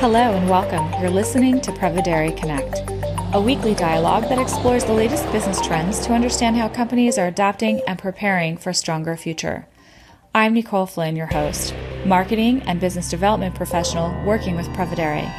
Hello 0.00 0.32
and 0.34 0.48
welcome. 0.48 0.90
You're 0.98 1.10
listening 1.10 1.60
to 1.60 1.72
Prevedere 1.72 2.34
Connect, 2.34 2.80
a 3.34 3.40
weekly 3.40 3.74
dialogue 3.74 4.30
that 4.30 4.38
explores 4.38 4.82
the 4.82 4.94
latest 4.94 5.30
business 5.30 5.60
trends 5.60 6.00
to 6.06 6.14
understand 6.14 6.56
how 6.56 6.70
companies 6.70 7.18
are 7.18 7.26
adapting 7.26 7.82
and 7.86 7.98
preparing 7.98 8.56
for 8.56 8.70
a 8.70 8.74
stronger 8.74 9.14
future. 9.14 9.66
I'm 10.34 10.54
Nicole 10.54 10.86
Flynn, 10.86 11.16
your 11.16 11.26
host, 11.26 11.74
marketing 12.06 12.62
and 12.62 12.80
business 12.80 13.10
development 13.10 13.54
professional 13.54 14.10
working 14.24 14.56
with 14.56 14.68
Prevedere. 14.68 15.30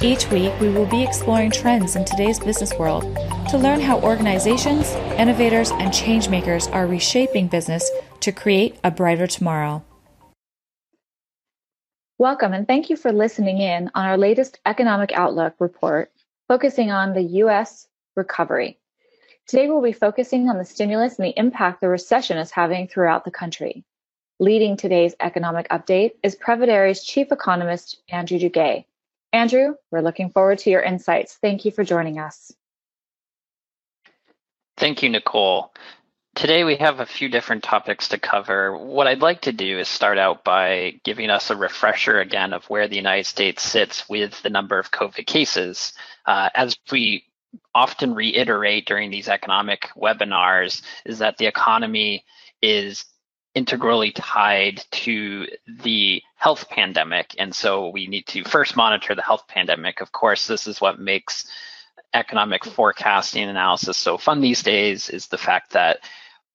Each 0.00 0.30
week, 0.30 0.52
we 0.60 0.68
will 0.68 0.86
be 0.86 1.02
exploring 1.02 1.50
trends 1.50 1.96
in 1.96 2.04
today's 2.04 2.38
business 2.38 2.72
world 2.78 3.02
to 3.48 3.58
learn 3.58 3.80
how 3.80 3.98
organizations, 4.02 4.88
innovators, 5.18 5.72
and 5.72 5.90
changemakers 5.90 6.72
are 6.72 6.86
reshaping 6.86 7.48
business 7.48 7.90
to 8.20 8.30
create 8.30 8.78
a 8.84 8.92
brighter 8.92 9.26
tomorrow. 9.26 9.82
Welcome 12.20 12.52
and 12.52 12.68
thank 12.68 12.90
you 12.90 12.98
for 12.98 13.12
listening 13.12 13.62
in 13.62 13.90
on 13.94 14.04
our 14.04 14.18
latest 14.18 14.60
Economic 14.66 15.10
Outlook 15.10 15.54
report 15.58 16.12
focusing 16.48 16.90
on 16.90 17.14
the 17.14 17.22
U.S. 17.22 17.88
recovery. 18.14 18.78
Today, 19.46 19.68
we'll 19.68 19.80
be 19.80 19.92
focusing 19.92 20.50
on 20.50 20.58
the 20.58 20.66
stimulus 20.66 21.18
and 21.18 21.24
the 21.24 21.38
impact 21.38 21.80
the 21.80 21.88
recession 21.88 22.36
is 22.36 22.50
having 22.50 22.88
throughout 22.88 23.24
the 23.24 23.30
country. 23.30 23.86
Leading 24.38 24.76
today's 24.76 25.14
economic 25.18 25.66
update 25.70 26.10
is 26.22 26.36
Prevedere's 26.36 27.02
chief 27.02 27.32
economist, 27.32 28.02
Andrew 28.10 28.38
Duguay. 28.38 28.84
Andrew, 29.32 29.76
we're 29.90 30.02
looking 30.02 30.28
forward 30.28 30.58
to 30.58 30.68
your 30.68 30.82
insights. 30.82 31.38
Thank 31.40 31.64
you 31.64 31.70
for 31.70 31.84
joining 31.84 32.18
us. 32.18 32.52
Thank 34.76 35.02
you, 35.02 35.08
Nicole. 35.08 35.72
Today 36.36 36.64
we 36.64 36.76
have 36.76 37.00
a 37.00 37.06
few 37.06 37.28
different 37.28 37.64
topics 37.64 38.08
to 38.08 38.18
cover. 38.18 38.76
What 38.76 39.06
I'd 39.06 39.20
like 39.20 39.42
to 39.42 39.52
do 39.52 39.78
is 39.78 39.88
start 39.88 40.16
out 40.16 40.44
by 40.44 41.00
giving 41.04 41.28
us 41.28 41.50
a 41.50 41.56
refresher 41.56 42.20
again 42.20 42.52
of 42.52 42.64
where 42.66 42.88
the 42.88 42.96
United 42.96 43.26
States 43.26 43.62
sits 43.62 44.08
with 44.08 44.40
the 44.42 44.50
number 44.50 44.78
of 44.78 44.92
COVID 44.92 45.26
cases. 45.26 45.92
Uh, 46.24 46.48
as 46.54 46.76
we 46.90 47.24
often 47.74 48.14
reiterate 48.14 48.86
during 48.86 49.10
these 49.10 49.28
economic 49.28 49.88
webinars, 49.96 50.82
is 51.04 51.18
that 51.18 51.36
the 51.36 51.46
economy 51.46 52.24
is 52.62 53.04
integrally 53.54 54.12
tied 54.12 54.84
to 54.92 55.48
the 55.82 56.22
health 56.36 56.68
pandemic. 56.68 57.34
And 57.38 57.52
so 57.52 57.88
we 57.88 58.06
need 58.06 58.26
to 58.28 58.44
first 58.44 58.76
monitor 58.76 59.14
the 59.16 59.22
health 59.22 59.48
pandemic. 59.48 60.00
Of 60.00 60.12
course, 60.12 60.46
this 60.46 60.68
is 60.68 60.80
what 60.80 61.00
makes 61.00 61.50
economic 62.14 62.64
forecasting 62.64 63.48
analysis. 63.48 63.96
So 63.96 64.18
fun 64.18 64.40
these 64.40 64.62
days 64.62 65.08
is 65.08 65.28
the 65.28 65.38
fact 65.38 65.72
that 65.72 66.00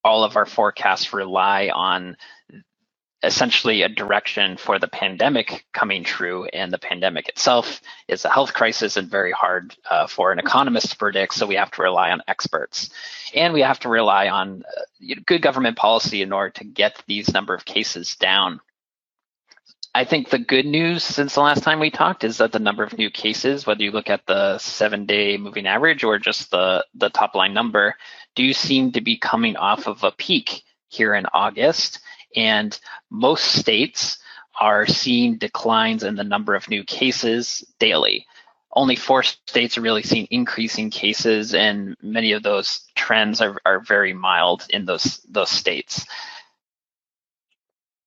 all 0.04 0.24
of 0.24 0.36
our 0.36 0.46
forecasts 0.46 1.14
rely 1.14 1.70
on 1.74 2.18
essentially 3.24 3.82
a 3.82 3.90
direction 3.90 4.56
for 4.56 4.78
the 4.78 4.88
pandemic 4.88 5.66
coming 5.74 6.04
true 6.04 6.46
and 6.46 6.72
the 6.72 6.78
pandemic 6.78 7.28
itself 7.28 7.82
is 8.08 8.24
a 8.24 8.30
health 8.30 8.54
crisis 8.54 8.98
and 8.98 9.10
very 9.10 9.32
hard 9.32 9.76
uh, 9.90 10.06
for 10.06 10.32
an 10.32 10.38
economist 10.38 10.92
to 10.92 10.98
predict. 10.98 11.34
So 11.34 11.48
we 11.48 11.56
have 11.56 11.72
to 11.72 11.82
rely 11.82 12.12
on 12.12 12.22
experts 12.28 12.92
and 13.34 13.54
we 13.54 13.62
have 13.62 13.80
to 13.80 13.90
rely 13.90 14.30
on 14.30 14.64
uh, 14.64 15.16
good 15.26 15.42
government 15.42 15.76
policy 15.76 16.22
in 16.22 16.32
order 16.32 16.52
to 16.52 16.64
get 16.64 17.02
these 17.08 17.34
number 17.34 17.56
of 17.56 17.66
cases 17.66 18.16
down 18.16 18.62
I 19.96 20.04
think 20.04 20.30
the 20.30 20.40
good 20.40 20.66
news 20.66 21.06
since 21.06 21.36
the 21.36 21.40
last 21.40 21.64
time 21.64 21.80
we 21.80 21.90
talked 21.90 22.26
is 22.26 22.40
that 22.40 22.52
the 22.52 22.60
number 22.60 22.84
of 22.84 22.98
new 22.98 23.10
cases, 23.10 23.66
whether 23.66 23.82
you 23.82 23.92
look 23.92 24.10
at 24.10 24.26
the 24.26 24.58
seven 24.58 25.06
day 25.06 25.38
moving 25.38 25.66
average 25.66 26.04
or 26.04 26.20
just 26.20 26.52
the, 26.52 26.86
the 26.96 27.10
top 27.10 27.34
line 27.34 27.54
number, 27.54 27.96
do 28.36 28.52
seem 28.52 28.92
to 28.92 29.00
be 29.00 29.18
coming 29.18 29.56
off 29.56 29.88
of 29.88 30.04
a 30.04 30.12
peak 30.12 30.64
here 30.90 31.16
in 31.16 31.26
August. 31.34 32.02
And 32.36 32.78
most 33.10 33.46
states 33.46 34.18
are 34.60 34.86
seeing 34.86 35.38
declines 35.38 36.04
in 36.04 36.16
the 36.16 36.26
number 36.26 36.56
of 36.56 36.70
new 36.70 36.84
cases 36.84 37.64
daily. 37.80 38.28
Only 38.74 38.98
four 38.98 39.24
states 39.24 39.78
are 39.78 39.82
really 39.82 40.04
seeing 40.04 40.28
increasing 40.30 40.90
cases, 40.90 41.54
and 41.54 41.96
many 42.02 42.34
of 42.34 42.44
those 42.44 42.82
trends 42.96 43.40
are, 43.40 43.62
are 43.66 43.80
very 43.80 44.12
mild 44.12 44.68
in 44.72 44.84
those, 44.84 45.26
those 45.30 45.52
states. 45.52 46.06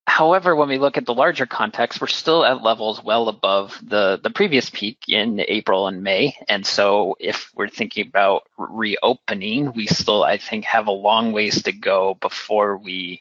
However, 0.08 0.56
when 0.56 0.70
we 0.70 0.78
look 0.78 0.96
at 0.96 1.04
the 1.04 1.12
larger 1.12 1.44
context, 1.44 2.00
we're 2.00 2.06
still 2.06 2.42
at 2.42 2.62
levels 2.62 3.04
well 3.04 3.28
above 3.28 3.78
the, 3.82 4.18
the 4.20 4.30
previous 4.30 4.70
peak 4.70 4.98
in 5.06 5.44
April 5.46 5.86
and 5.86 6.02
May. 6.02 6.34
And 6.48 6.66
so 6.66 7.14
if 7.20 7.50
we're 7.54 7.68
thinking 7.68 8.08
about 8.08 8.44
reopening, 8.56 9.74
we 9.74 9.86
still, 9.86 10.24
I 10.24 10.38
think, 10.38 10.64
have 10.64 10.86
a 10.86 10.92
long 10.92 11.32
ways 11.32 11.62
to 11.64 11.72
go 11.72 12.16
before 12.22 12.78
we 12.78 13.20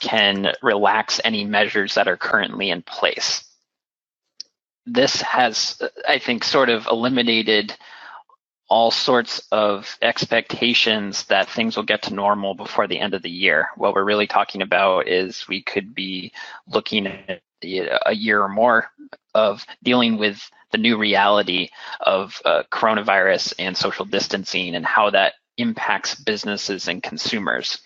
can 0.00 0.52
relax 0.62 1.20
any 1.24 1.44
measures 1.44 1.94
that 1.94 2.06
are 2.06 2.16
currently 2.16 2.70
in 2.70 2.82
place. 2.82 3.44
This 4.86 5.20
has, 5.20 5.82
I 6.06 6.18
think, 6.18 6.44
sort 6.44 6.70
of 6.70 6.86
eliminated 6.86 7.76
all 8.68 8.90
sorts 8.90 9.46
of 9.50 9.96
expectations 10.02 11.24
that 11.24 11.48
things 11.48 11.76
will 11.76 11.84
get 11.84 12.02
to 12.02 12.14
normal 12.14 12.54
before 12.54 12.86
the 12.86 12.98
end 12.98 13.14
of 13.14 13.22
the 13.22 13.30
year. 13.30 13.68
What 13.76 13.94
we're 13.94 14.04
really 14.04 14.26
talking 14.26 14.62
about 14.62 15.08
is 15.08 15.48
we 15.48 15.62
could 15.62 15.94
be 15.94 16.32
looking 16.66 17.06
at 17.06 17.40
a 17.62 18.14
year 18.14 18.42
or 18.42 18.48
more 18.48 18.90
of 19.34 19.64
dealing 19.82 20.18
with 20.18 20.50
the 20.70 20.78
new 20.78 20.98
reality 20.98 21.70
of 22.00 22.40
uh, 22.44 22.62
coronavirus 22.70 23.54
and 23.58 23.76
social 23.76 24.04
distancing 24.04 24.74
and 24.74 24.84
how 24.84 25.10
that 25.10 25.34
impacts 25.56 26.14
businesses 26.14 26.88
and 26.88 27.02
consumers. 27.02 27.78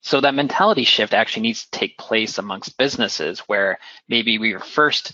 So 0.00 0.20
that 0.20 0.34
mentality 0.34 0.84
shift 0.84 1.12
actually 1.12 1.42
needs 1.42 1.64
to 1.64 1.70
take 1.78 1.98
place 1.98 2.38
amongst 2.38 2.78
businesses 2.78 3.40
where 3.40 3.78
maybe 4.08 4.38
we 4.38 4.54
were 4.54 4.60
first 4.60 5.12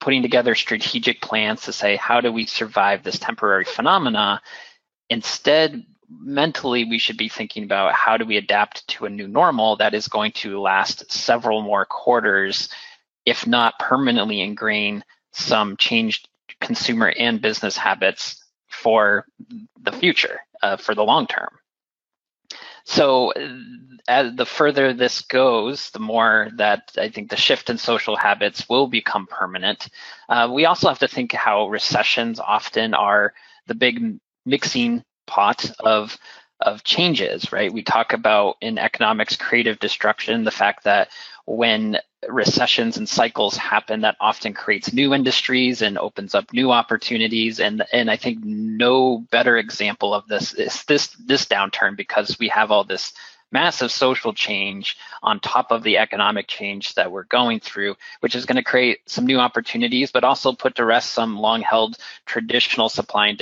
putting 0.00 0.22
together 0.22 0.54
strategic 0.54 1.20
plans 1.20 1.62
to 1.62 1.72
say, 1.72 1.96
how 1.96 2.20
do 2.20 2.32
we 2.32 2.46
survive 2.46 3.02
this 3.02 3.18
temporary 3.18 3.64
phenomena? 3.64 4.40
Instead, 5.10 5.84
mentally, 6.10 6.84
we 6.84 6.98
should 6.98 7.16
be 7.16 7.28
thinking 7.28 7.64
about 7.64 7.94
how 7.94 8.16
do 8.16 8.24
we 8.24 8.36
adapt 8.36 8.86
to 8.88 9.06
a 9.06 9.10
new 9.10 9.28
normal 9.28 9.76
that 9.76 9.94
is 9.94 10.08
going 10.08 10.32
to 10.32 10.60
last 10.60 11.10
several 11.10 11.62
more 11.62 11.84
quarters, 11.84 12.68
if 13.26 13.46
not 13.46 13.78
permanently 13.78 14.40
ingrain 14.40 15.04
some 15.32 15.76
changed 15.76 16.28
consumer 16.60 17.12
and 17.18 17.42
business 17.42 17.76
habits 17.76 18.42
for 18.68 19.26
the 19.80 19.92
future, 19.92 20.40
uh, 20.62 20.76
for 20.76 20.94
the 20.94 21.04
long 21.04 21.26
term. 21.26 21.50
So 22.88 23.34
as 24.08 24.34
the 24.34 24.46
further 24.46 24.94
this 24.94 25.20
goes, 25.20 25.90
the 25.90 25.98
more 25.98 26.48
that 26.56 26.90
I 26.96 27.10
think 27.10 27.28
the 27.28 27.36
shift 27.36 27.68
in 27.68 27.76
social 27.76 28.16
habits 28.16 28.66
will 28.66 28.86
become 28.86 29.26
permanent. 29.26 29.88
Uh, 30.26 30.48
we 30.50 30.64
also 30.64 30.88
have 30.88 31.00
to 31.00 31.08
think 31.08 31.34
how 31.34 31.68
recessions 31.68 32.40
often 32.40 32.94
are 32.94 33.34
the 33.66 33.74
big 33.74 34.18
mixing 34.46 35.04
pot 35.26 35.70
of 35.80 36.16
of 36.60 36.82
changes, 36.84 37.52
right? 37.52 37.72
We 37.72 37.82
talk 37.82 38.12
about 38.12 38.56
in 38.60 38.78
economics 38.78 39.36
creative 39.36 39.78
destruction, 39.78 40.44
the 40.44 40.50
fact 40.50 40.84
that 40.84 41.08
when 41.46 41.98
recessions 42.28 42.96
and 42.96 43.08
cycles 43.08 43.56
happen, 43.56 44.00
that 44.00 44.16
often 44.20 44.52
creates 44.52 44.92
new 44.92 45.14
industries 45.14 45.82
and 45.82 45.96
opens 45.96 46.34
up 46.34 46.52
new 46.52 46.72
opportunities. 46.72 47.60
And 47.60 47.84
and 47.92 48.10
I 48.10 48.16
think 48.16 48.40
no 48.44 49.18
better 49.30 49.56
example 49.56 50.12
of 50.14 50.26
this 50.26 50.52
is 50.54 50.84
this 50.84 51.08
this 51.24 51.46
downturn 51.46 51.96
because 51.96 52.38
we 52.38 52.48
have 52.48 52.70
all 52.70 52.84
this 52.84 53.12
massive 53.50 53.90
social 53.90 54.34
change 54.34 54.96
on 55.22 55.40
top 55.40 55.70
of 55.70 55.82
the 55.82 55.96
economic 55.96 56.48
change 56.48 56.94
that 56.94 57.10
we're 57.10 57.24
going 57.24 57.60
through, 57.60 57.96
which 58.20 58.34
is 58.34 58.44
going 58.44 58.56
to 58.56 58.64
create 58.64 58.98
some 59.06 59.24
new 59.24 59.38
opportunities, 59.38 60.12
but 60.12 60.24
also 60.24 60.52
put 60.52 60.74
to 60.74 60.84
rest 60.84 61.12
some 61.12 61.38
long 61.38 61.62
held 61.62 61.96
traditional 62.26 62.88
supply 62.88 63.28
and 63.28 63.38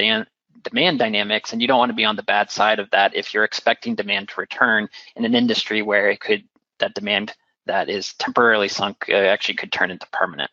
demand 0.62 0.98
dynamics. 0.98 1.52
And 1.52 1.60
you 1.60 1.68
don't 1.68 1.78
want 1.78 1.90
to 1.90 1.96
be 1.96 2.04
on 2.04 2.16
the 2.16 2.22
bad 2.22 2.50
side 2.50 2.78
of 2.78 2.90
that 2.90 3.14
if 3.14 3.32
you're 3.32 3.44
expecting 3.44 3.94
demand 3.94 4.28
to 4.28 4.40
return 4.40 4.88
in 5.14 5.24
an 5.24 5.34
industry 5.34 5.82
where 5.82 6.10
it 6.10 6.20
could, 6.20 6.44
that 6.78 6.94
demand 6.94 7.34
that 7.66 7.88
is 7.88 8.14
temporarily 8.14 8.68
sunk 8.68 9.06
uh, 9.08 9.14
actually 9.14 9.54
could 9.54 9.72
turn 9.72 9.90
into 9.90 10.06
permanent 10.12 10.50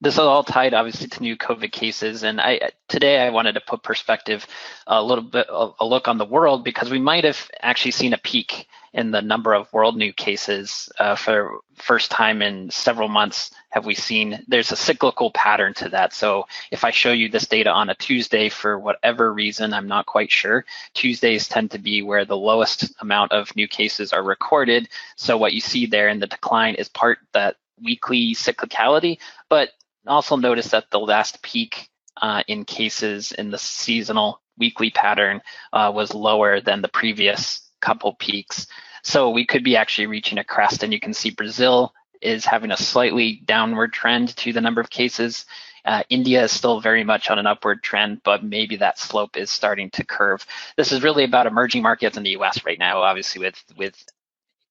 this 0.00 0.14
is 0.14 0.20
all 0.20 0.42
tied 0.42 0.72
obviously 0.72 1.08
to 1.08 1.22
new 1.22 1.36
COVID 1.36 1.72
cases. 1.72 2.22
And 2.22 2.40
I 2.40 2.70
today 2.88 3.18
I 3.18 3.30
wanted 3.30 3.52
to 3.52 3.60
put 3.60 3.82
perspective 3.82 4.46
a 4.86 5.02
little 5.02 5.24
bit 5.24 5.46
a 5.50 5.84
look 5.84 6.08
on 6.08 6.18
the 6.18 6.24
world 6.24 6.64
because 6.64 6.90
we 6.90 6.98
might 6.98 7.24
have 7.24 7.50
actually 7.62 7.90
seen 7.90 8.14
a 8.14 8.18
peak 8.18 8.66
in 8.92 9.12
the 9.12 9.22
number 9.22 9.54
of 9.54 9.72
world 9.72 9.96
new 9.96 10.12
cases 10.12 10.88
uh, 10.98 11.14
for 11.14 11.60
first 11.76 12.10
time 12.10 12.42
in 12.42 12.70
several 12.70 13.08
months 13.08 13.52
have 13.68 13.86
we 13.86 13.94
seen. 13.94 14.42
There's 14.48 14.72
a 14.72 14.76
cyclical 14.76 15.30
pattern 15.30 15.74
to 15.74 15.88
that. 15.90 16.12
So 16.12 16.46
if 16.72 16.82
i 16.82 16.90
show 16.90 17.12
you 17.12 17.28
this 17.28 17.46
data 17.46 17.70
on 17.70 17.90
a 17.90 17.94
tuesday 17.94 18.48
for 18.48 18.78
whatever 18.78 19.32
reason 19.32 19.72
i'm 19.74 19.86
not 19.86 20.06
quite 20.06 20.30
sure. 20.32 20.64
Tuesdays 20.94 21.46
tend 21.46 21.70
to 21.72 21.78
be 21.78 22.02
where 22.02 22.24
the 22.24 22.36
lowest 22.36 22.90
amount 23.00 23.32
of 23.32 23.54
new 23.54 23.68
cases 23.68 24.12
are 24.12 24.22
recorded. 24.22 24.88
So 25.16 25.36
what 25.36 25.52
you 25.52 25.60
see 25.60 25.84
there 25.86 26.08
in 26.08 26.20
the 26.20 26.26
decline 26.26 26.74
is 26.76 26.88
part 26.88 27.18
that 27.32 27.56
weekly 27.82 28.34
cyclicality 28.34 29.18
but 29.48 29.70
also 30.06 30.36
notice 30.36 30.68
that 30.68 30.90
the 30.90 31.00
last 31.00 31.42
peak 31.42 31.88
uh, 32.20 32.42
in 32.48 32.64
cases 32.64 33.32
in 33.32 33.50
the 33.50 33.58
seasonal 33.58 34.40
weekly 34.58 34.90
pattern 34.90 35.40
uh, 35.72 35.90
was 35.94 36.14
lower 36.14 36.60
than 36.60 36.82
the 36.82 36.88
previous 36.88 37.70
couple 37.80 38.14
peaks. 38.14 38.66
So 39.02 39.30
we 39.30 39.46
could 39.46 39.64
be 39.64 39.76
actually 39.76 40.06
reaching 40.06 40.38
a 40.38 40.44
crest 40.44 40.82
and 40.82 40.92
you 40.92 41.00
can 41.00 41.14
see 41.14 41.30
Brazil 41.30 41.94
is 42.20 42.44
having 42.44 42.70
a 42.70 42.76
slightly 42.76 43.40
downward 43.46 43.92
trend 43.92 44.36
to 44.36 44.52
the 44.52 44.60
number 44.60 44.80
of 44.80 44.90
cases 44.90 45.46
Uh, 45.84 46.02
India 46.10 46.44
is 46.44 46.52
still 46.52 46.80
very 46.80 47.04
much 47.04 47.30
on 47.30 47.38
an 47.38 47.46
upward 47.46 47.82
trend, 47.82 48.20
but 48.22 48.44
maybe 48.44 48.76
that 48.76 48.98
slope 48.98 49.36
is 49.36 49.50
starting 49.50 49.90
to 49.90 50.04
curve. 50.04 50.44
This 50.76 50.92
is 50.92 51.02
really 51.02 51.24
about 51.24 51.46
emerging 51.46 51.82
markets 51.82 52.16
in 52.18 52.22
the 52.22 52.36
US 52.36 52.64
right 52.66 52.78
now, 52.78 53.00
obviously 53.00 53.40
with, 53.40 53.64
with 53.76 53.96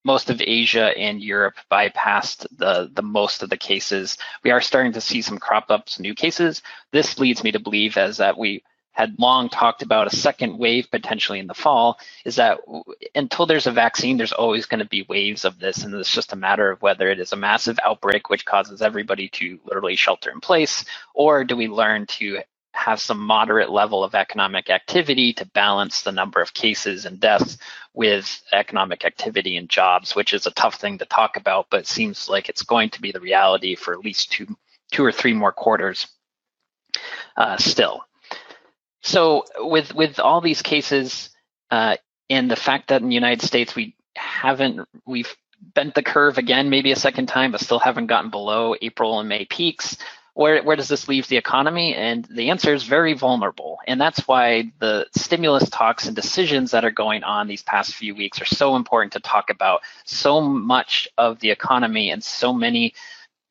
most 0.03 0.29
of 0.29 0.41
Asia 0.41 0.97
and 0.97 1.21
Europe 1.21 1.55
bypassed 1.71 2.45
the, 2.55 2.89
the 2.93 3.01
most 3.01 3.43
of 3.43 3.49
the 3.49 3.57
cases. 3.57 4.17
We 4.43 4.51
are 4.51 4.61
starting 4.61 4.93
to 4.93 5.01
see 5.01 5.21
some 5.21 5.37
crop 5.37 5.69
ups 5.69 5.99
new 5.99 6.15
cases. 6.15 6.61
This 6.91 7.19
leads 7.19 7.43
me 7.43 7.51
to 7.51 7.59
believe 7.59 7.97
as 7.97 8.17
that 8.17 8.37
we 8.37 8.63
had 8.91 9.17
long 9.17 9.47
talked 9.47 9.81
about 9.81 10.07
a 10.07 10.15
second 10.15 10.57
wave 10.57 10.89
potentially 10.91 11.39
in 11.39 11.47
the 11.47 11.53
fall 11.53 11.97
is 12.25 12.35
that 12.35 12.59
until 13.15 13.45
there's 13.45 13.67
a 13.67 13.71
vaccine, 13.71 14.17
there's 14.17 14.33
always 14.33 14.65
going 14.65 14.79
to 14.79 14.89
be 14.89 15.05
waves 15.07 15.45
of 15.45 15.57
this. 15.57 15.83
And 15.83 15.93
it's 15.93 16.13
just 16.13 16.33
a 16.33 16.35
matter 16.35 16.69
of 16.69 16.81
whether 16.81 17.09
it 17.09 17.19
is 17.19 17.31
a 17.31 17.37
massive 17.37 17.79
outbreak, 17.83 18.29
which 18.29 18.45
causes 18.45 18.81
everybody 18.81 19.29
to 19.29 19.59
literally 19.63 19.95
shelter 19.95 20.31
in 20.31 20.41
place, 20.41 20.83
or 21.13 21.45
do 21.45 21.55
we 21.55 21.67
learn 21.69 22.07
to 22.07 22.39
have 22.79 23.01
some 23.01 23.19
moderate 23.19 23.69
level 23.69 24.05
of 24.05 24.15
economic 24.15 24.69
activity 24.69 25.33
to 25.33 25.45
balance 25.45 26.01
the 26.01 26.11
number 26.13 26.41
of 26.41 26.53
cases 26.53 27.05
and 27.05 27.19
deaths 27.19 27.57
with 27.93 28.41
economic 28.53 29.03
activity 29.03 29.57
and 29.57 29.69
jobs, 29.69 30.15
which 30.15 30.33
is 30.33 30.45
a 30.45 30.51
tough 30.51 30.75
thing 30.75 30.97
to 30.97 31.05
talk 31.05 31.35
about, 31.35 31.67
but 31.69 31.85
seems 31.85 32.29
like 32.29 32.47
it's 32.47 32.63
going 32.63 32.89
to 32.89 33.01
be 33.01 33.11
the 33.11 33.19
reality 33.19 33.75
for 33.75 33.93
at 33.93 33.99
least 33.99 34.31
two, 34.31 34.47
two 34.93 35.03
or 35.03 35.11
three 35.11 35.33
more 35.33 35.51
quarters 35.51 36.07
uh, 37.35 37.57
still. 37.57 38.01
So 39.01 39.43
with 39.57 39.93
with 39.93 40.19
all 40.19 40.39
these 40.39 40.61
cases 40.61 41.29
uh, 41.71 41.97
and 42.29 42.49
the 42.49 42.55
fact 42.55 42.89
that 42.89 43.01
in 43.01 43.09
the 43.09 43.15
United 43.15 43.45
States 43.45 43.75
we 43.75 43.95
haven't 44.15 44.87
we've 45.05 45.35
bent 45.61 45.95
the 45.95 46.03
curve 46.03 46.37
again 46.37 46.69
maybe 46.69 46.91
a 46.91 46.95
second 46.95 47.27
time 47.27 47.51
but 47.51 47.61
still 47.61 47.79
haven't 47.79 48.07
gotten 48.07 48.29
below 48.29 48.75
April 48.81 49.19
and 49.19 49.29
May 49.29 49.45
peaks 49.45 49.97
where 50.39 50.63
where 50.63 50.77
does 50.77 50.87
this 50.87 51.09
leave 51.09 51.27
the 51.27 51.35
economy 51.35 51.93
and 51.93 52.25
the 52.31 52.49
answer 52.49 52.73
is 52.73 52.83
very 52.83 53.13
vulnerable 53.13 53.77
and 53.87 53.99
that's 53.99 54.25
why 54.25 54.71
the 54.79 55.05
stimulus 55.13 55.69
talks 55.69 56.07
and 56.07 56.15
decisions 56.15 56.71
that 56.71 56.85
are 56.85 56.91
going 56.91 57.23
on 57.23 57.45
these 57.45 57.63
past 57.63 57.93
few 57.93 58.15
weeks 58.15 58.41
are 58.41 58.45
so 58.45 58.77
important 58.77 59.11
to 59.11 59.19
talk 59.19 59.49
about 59.49 59.81
so 60.05 60.39
much 60.39 61.09
of 61.17 61.39
the 61.39 61.51
economy 61.51 62.09
and 62.09 62.23
so 62.23 62.53
many 62.53 62.93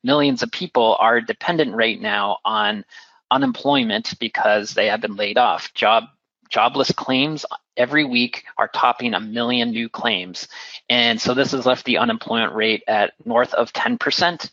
millions 0.03 0.43
of 0.43 0.51
people 0.51 0.97
are 0.99 1.21
dependent 1.21 1.75
right 1.75 2.01
now 2.01 2.39
on 2.47 2.83
unemployment 3.31 4.19
because 4.19 4.73
they 4.73 4.87
have 4.87 5.03
been 5.03 5.17
laid 5.17 5.37
off. 5.37 5.73
Job 5.75 6.05
jobless 6.49 6.91
claims 6.93 7.45
every 7.77 8.05
week 8.05 8.45
are 8.57 8.69
topping 8.69 9.13
a 9.13 9.21
million 9.21 9.71
new 9.71 9.89
claims. 9.91 10.49
And 10.89 11.21
so 11.21 11.35
this 11.35 11.53
has 11.53 11.67
left 11.67 11.85
the 11.85 11.99
unemployment 11.99 12.55
rate 12.55 12.83
at 12.89 13.13
north 13.27 13.53
of 13.53 13.73
10%. 13.75 14.51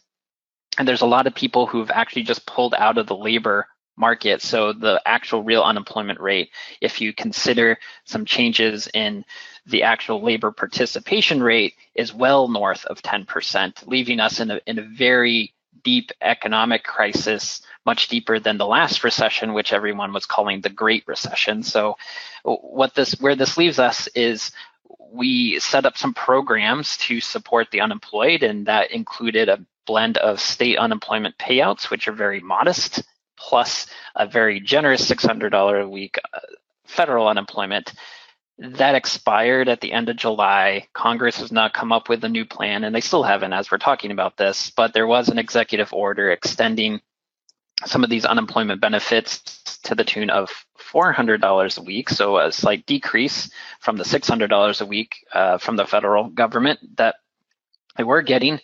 And 0.77 0.87
there's 0.87 1.01
a 1.01 1.07
lot 1.07 1.27
of 1.27 1.35
people 1.35 1.67
who've 1.67 1.91
actually 1.91 2.23
just 2.23 2.45
pulled 2.45 2.73
out 2.75 2.97
of 2.97 3.07
the 3.07 3.15
labor 3.15 3.67
market. 3.97 4.41
So 4.41 4.73
the 4.73 5.01
actual 5.05 5.43
real 5.43 5.61
unemployment 5.61 6.19
rate, 6.19 6.49
if 6.81 6.99
you 6.99 7.13
consider 7.13 7.77
some 8.03 8.25
changes 8.25 8.89
in 8.93 9.23
the 9.65 9.83
actual 9.83 10.21
labor 10.21 10.51
participation 10.51 11.41
rate, 11.41 11.75
is 11.95 12.13
well 12.13 12.47
north 12.47 12.85
of 12.85 13.01
10%, 13.01 13.87
leaving 13.87 14.19
us 14.19 14.39
in 14.39 14.51
a, 14.51 14.59
in 14.67 14.79
a 14.79 14.83
very 14.83 15.53
deep 15.83 16.11
economic 16.21 16.83
crisis 16.83 17.61
much 17.85 18.07
deeper 18.07 18.39
than 18.39 18.57
the 18.57 18.65
last 18.65 19.03
recession, 19.03 19.53
which 19.53 19.71
everyone 19.71 20.11
was 20.11 20.25
calling 20.25 20.61
the 20.61 20.69
Great 20.69 21.03
Recession. 21.07 21.63
So, 21.63 21.95
what 22.43 22.95
this 22.95 23.13
where 23.21 23.35
this 23.35 23.57
leaves 23.57 23.79
us 23.79 24.07
is 24.15 24.51
we 25.11 25.59
set 25.59 25.85
up 25.85 25.97
some 25.97 26.13
programs 26.13 26.97
to 26.97 27.21
support 27.21 27.69
the 27.71 27.81
unemployed, 27.81 28.43
and 28.43 28.65
that 28.65 28.91
included 28.91 29.49
a 29.49 29.63
blend 29.85 30.17
of 30.17 30.39
state 30.39 30.77
unemployment 30.77 31.37
payouts, 31.37 31.89
which 31.89 32.07
are 32.07 32.13
very 32.13 32.39
modest, 32.39 33.03
plus 33.37 33.87
a 34.15 34.27
very 34.27 34.59
generous 34.59 35.09
$600 35.09 35.83
a 35.83 35.89
week 35.89 36.19
uh, 36.33 36.39
federal 36.85 37.27
unemployment. 37.27 37.93
That 38.57 38.95
expired 38.95 39.67
at 39.67 39.81
the 39.81 39.91
end 39.91 40.07
of 40.07 40.15
July. 40.15 40.87
Congress 40.93 41.37
has 41.39 41.51
not 41.51 41.73
come 41.73 41.91
up 41.91 42.07
with 42.07 42.23
a 42.23 42.29
new 42.29 42.45
plan, 42.45 42.85
and 42.85 42.95
they 42.95 43.01
still 43.01 43.23
haven't 43.23 43.51
as 43.51 43.69
we're 43.69 43.77
talking 43.77 44.11
about 44.11 44.37
this, 44.37 44.71
but 44.71 44.93
there 44.93 45.07
was 45.07 45.27
an 45.27 45.37
executive 45.37 45.91
order 45.91 46.31
extending 46.31 47.01
some 47.85 48.03
of 48.03 48.09
these 48.09 48.23
unemployment 48.23 48.79
benefits 48.79 49.41
to 49.83 49.95
the 49.95 50.05
tune 50.05 50.29
of 50.29 50.49
$400 50.79 51.77
a 51.77 51.81
week, 51.81 52.09
so 52.09 52.37
a 52.37 52.51
slight 52.51 52.85
decrease 52.85 53.49
from 53.81 53.97
the 53.97 54.03
$600 54.03 54.81
a 54.81 54.85
week 54.85 55.15
uh, 55.33 55.57
from 55.57 55.75
the 55.75 55.85
federal 55.85 56.29
government 56.29 56.79
that 56.95 57.15
they 57.97 58.03
were 58.03 58.21
getting. 58.21 58.59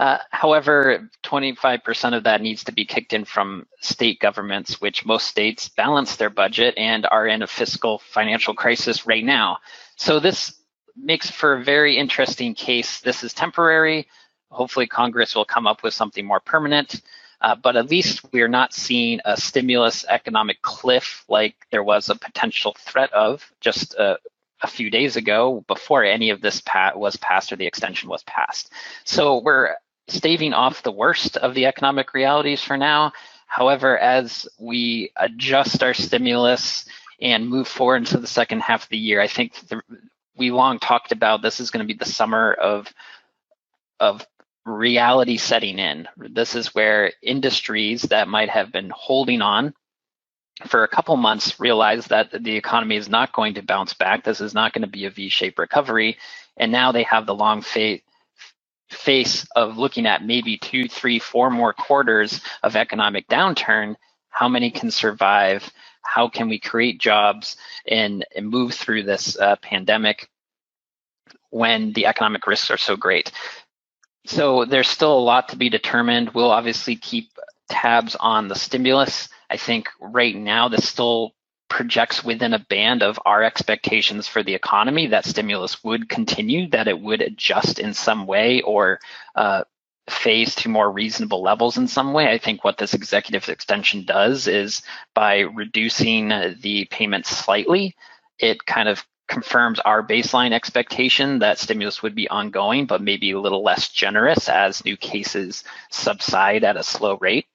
Uh, 0.00 0.16
however, 0.30 1.10
25% 1.24 2.16
of 2.16 2.24
that 2.24 2.40
needs 2.40 2.64
to 2.64 2.72
be 2.72 2.86
kicked 2.86 3.12
in 3.12 3.22
from 3.22 3.66
state 3.82 4.18
governments, 4.18 4.80
which 4.80 5.04
most 5.04 5.26
states 5.26 5.68
balance 5.68 6.16
their 6.16 6.30
budget 6.30 6.72
and 6.78 7.04
are 7.10 7.26
in 7.26 7.42
a 7.42 7.46
fiscal 7.46 7.98
financial 7.98 8.54
crisis 8.54 9.06
right 9.06 9.22
now. 9.22 9.58
So 9.96 10.18
this 10.18 10.58
makes 10.96 11.30
for 11.30 11.52
a 11.52 11.62
very 11.62 11.98
interesting 11.98 12.54
case. 12.54 13.00
This 13.02 13.22
is 13.22 13.34
temporary. 13.34 14.08
Hopefully, 14.50 14.86
Congress 14.86 15.34
will 15.34 15.44
come 15.44 15.66
up 15.66 15.82
with 15.82 15.92
something 15.92 16.24
more 16.24 16.40
permanent. 16.40 17.02
Uh, 17.42 17.54
but 17.54 17.76
at 17.76 17.90
least 17.90 18.24
we're 18.32 18.48
not 18.48 18.72
seeing 18.72 19.20
a 19.26 19.36
stimulus 19.36 20.06
economic 20.08 20.62
cliff 20.62 21.26
like 21.28 21.56
there 21.70 21.84
was 21.84 22.08
a 22.08 22.14
potential 22.14 22.74
threat 22.78 23.12
of 23.12 23.52
just 23.60 23.92
a, 23.96 24.18
a 24.62 24.66
few 24.66 24.88
days 24.88 25.16
ago 25.16 25.62
before 25.66 26.04
any 26.04 26.30
of 26.30 26.40
this 26.40 26.62
was 26.94 27.16
passed 27.16 27.52
or 27.52 27.56
the 27.56 27.66
extension 27.66 28.08
was 28.08 28.22
passed. 28.22 28.72
So 29.04 29.42
we're 29.42 29.76
staving 30.10 30.52
off 30.52 30.82
the 30.82 30.92
worst 30.92 31.36
of 31.36 31.54
the 31.54 31.66
economic 31.66 32.14
realities 32.14 32.62
for 32.62 32.76
now. 32.76 33.12
However, 33.46 33.98
as 33.98 34.48
we 34.58 35.12
adjust 35.16 35.82
our 35.82 35.94
stimulus 35.94 36.86
and 37.20 37.48
move 37.48 37.68
forward 37.68 37.96
into 37.96 38.18
the 38.18 38.26
second 38.26 38.60
half 38.60 38.84
of 38.84 38.88
the 38.90 38.98
year, 38.98 39.20
I 39.20 39.26
think 39.26 39.54
the, 39.68 39.82
we 40.36 40.50
long 40.50 40.78
talked 40.78 41.12
about 41.12 41.42
this 41.42 41.60
is 41.60 41.70
going 41.70 41.86
to 41.86 41.92
be 41.92 41.98
the 41.98 42.10
summer 42.10 42.52
of 42.52 42.92
of 43.98 44.26
reality 44.64 45.36
setting 45.36 45.78
in. 45.78 46.08
This 46.16 46.54
is 46.54 46.74
where 46.74 47.12
industries 47.22 48.02
that 48.02 48.28
might 48.28 48.50
have 48.50 48.72
been 48.72 48.90
holding 48.94 49.42
on 49.42 49.74
for 50.66 50.84
a 50.84 50.88
couple 50.88 51.16
months 51.16 51.58
realize 51.58 52.06
that 52.06 52.30
the 52.42 52.56
economy 52.56 52.96
is 52.96 53.08
not 53.08 53.32
going 53.32 53.54
to 53.54 53.62
bounce 53.62 53.94
back. 53.94 54.24
This 54.24 54.40
is 54.40 54.54
not 54.54 54.72
going 54.72 54.82
to 54.82 54.88
be 54.88 55.06
a 55.06 55.10
V-shaped 55.10 55.58
recovery. 55.58 56.18
And 56.56 56.70
now 56.70 56.92
they 56.92 57.02
have 57.04 57.26
the 57.26 57.34
long 57.34 57.62
fa- 57.62 58.00
face 58.90 59.46
of 59.56 59.78
looking 59.78 60.06
at 60.06 60.24
maybe 60.24 60.58
two, 60.58 60.88
three, 60.88 61.18
four 61.18 61.50
more 61.50 61.72
quarters 61.72 62.40
of 62.62 62.76
economic 62.76 63.28
downturn. 63.28 63.94
How 64.28 64.48
many 64.48 64.70
can 64.70 64.90
survive? 64.90 65.70
How 66.02 66.28
can 66.28 66.48
we 66.48 66.58
create 66.58 67.00
jobs 67.00 67.56
and, 67.86 68.24
and 68.34 68.48
move 68.48 68.74
through 68.74 69.04
this 69.04 69.38
uh, 69.38 69.56
pandemic 69.62 70.28
when 71.50 71.92
the 71.92 72.06
economic 72.06 72.46
risks 72.46 72.70
are 72.70 72.76
so 72.76 72.96
great? 72.96 73.30
So 74.26 74.64
there's 74.64 74.88
still 74.88 75.16
a 75.16 75.20
lot 75.20 75.48
to 75.50 75.56
be 75.56 75.70
determined. 75.70 76.30
We'll 76.30 76.50
obviously 76.50 76.96
keep 76.96 77.30
tabs 77.68 78.16
on 78.16 78.48
the 78.48 78.54
stimulus. 78.54 79.28
I 79.48 79.56
think 79.56 79.88
right 80.00 80.36
now 80.36 80.68
this 80.68 80.88
still 80.88 81.32
projects 81.70 82.22
within 82.22 82.52
a 82.52 82.58
band 82.58 83.02
of 83.02 83.18
our 83.24 83.42
expectations 83.42 84.28
for 84.28 84.42
the 84.42 84.54
economy 84.54 85.06
that 85.06 85.24
stimulus 85.24 85.82
would 85.82 86.10
continue, 86.10 86.68
that 86.68 86.88
it 86.88 87.00
would 87.00 87.22
adjust 87.22 87.78
in 87.78 87.94
some 87.94 88.26
way 88.26 88.60
or 88.60 88.98
uh, 89.36 89.64
phase 90.10 90.54
to 90.56 90.68
more 90.68 90.90
reasonable 90.90 91.42
levels 91.42 91.78
in 91.78 91.88
some 91.88 92.12
way. 92.12 92.30
I 92.30 92.38
think 92.38 92.64
what 92.64 92.76
this 92.76 92.92
executive 92.92 93.48
extension 93.48 94.04
does 94.04 94.48
is 94.48 94.82
by 95.14 95.38
reducing 95.38 96.28
the 96.60 96.86
payment 96.90 97.24
slightly, 97.24 97.94
it 98.38 98.66
kind 98.66 98.88
of 98.88 99.06
confirms 99.28 99.78
our 99.80 100.04
baseline 100.04 100.52
expectation 100.52 101.38
that 101.38 101.58
stimulus 101.58 102.02
would 102.02 102.16
be 102.16 102.28
ongoing, 102.28 102.86
but 102.86 103.00
maybe 103.00 103.30
a 103.30 103.40
little 103.40 103.62
less 103.62 103.88
generous 103.88 104.48
as 104.48 104.84
new 104.84 104.96
cases 104.96 105.62
subside 105.90 106.64
at 106.64 106.76
a 106.76 106.82
slow 106.82 107.16
rate. 107.20 107.46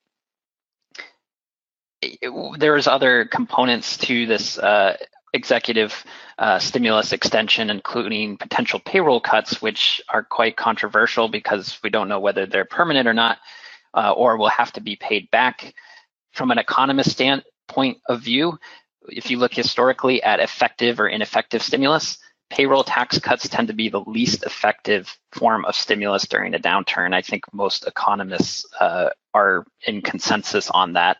There's 2.57 2.87
other 2.87 3.25
components 3.25 3.97
to 3.97 4.25
this 4.25 4.57
uh, 4.57 4.97
executive 5.33 6.03
uh, 6.39 6.59
stimulus 6.59 7.13
extension, 7.13 7.69
including 7.69 8.37
potential 8.37 8.79
payroll 8.79 9.19
cuts, 9.19 9.61
which 9.61 10.01
are 10.09 10.23
quite 10.23 10.57
controversial 10.57 11.27
because 11.27 11.77
we 11.83 11.89
don't 11.89 12.07
know 12.07 12.19
whether 12.19 12.45
they're 12.45 12.65
permanent 12.65 13.07
or 13.07 13.13
not, 13.13 13.37
uh, 13.93 14.11
or 14.11 14.37
will 14.37 14.49
have 14.49 14.71
to 14.73 14.81
be 14.81 14.95
paid 14.95 15.29
back. 15.31 15.73
From 16.33 16.51
an 16.51 16.57
economist 16.57 17.11
standpoint 17.11 17.99
of 18.09 18.21
view, 18.21 18.57
if 19.07 19.29
you 19.29 19.37
look 19.37 19.53
historically 19.53 20.21
at 20.23 20.39
effective 20.39 20.99
or 20.99 21.07
ineffective 21.07 21.61
stimulus, 21.61 22.17
payroll 22.49 22.83
tax 22.83 23.19
cuts 23.19 23.47
tend 23.47 23.67
to 23.67 23.73
be 23.73 23.89
the 23.89 24.01
least 24.01 24.43
effective 24.43 25.17
form 25.31 25.65
of 25.65 25.75
stimulus 25.75 26.27
during 26.27 26.53
a 26.53 26.59
downturn. 26.59 27.13
I 27.13 27.21
think 27.21 27.43
most 27.53 27.87
economists 27.87 28.65
uh, 28.79 29.09
are 29.33 29.65
in 29.85 30.01
consensus 30.01 30.69
on 30.69 30.93
that. 30.93 31.17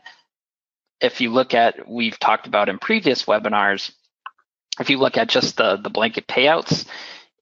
If 1.06 1.22
you 1.22 1.30
look 1.32 1.54
at, 1.54 1.88
we've 1.88 2.20
talked 2.20 2.48
about 2.48 2.70
in 2.70 2.80
previous 2.80 3.26
webinars, 3.26 3.92
if 4.80 4.90
you 4.90 4.98
look 4.98 5.18
at 5.18 5.30
just 5.30 5.58
the, 5.58 5.78
the 5.78 5.90
blanket 5.90 6.28
payouts, 6.28 6.86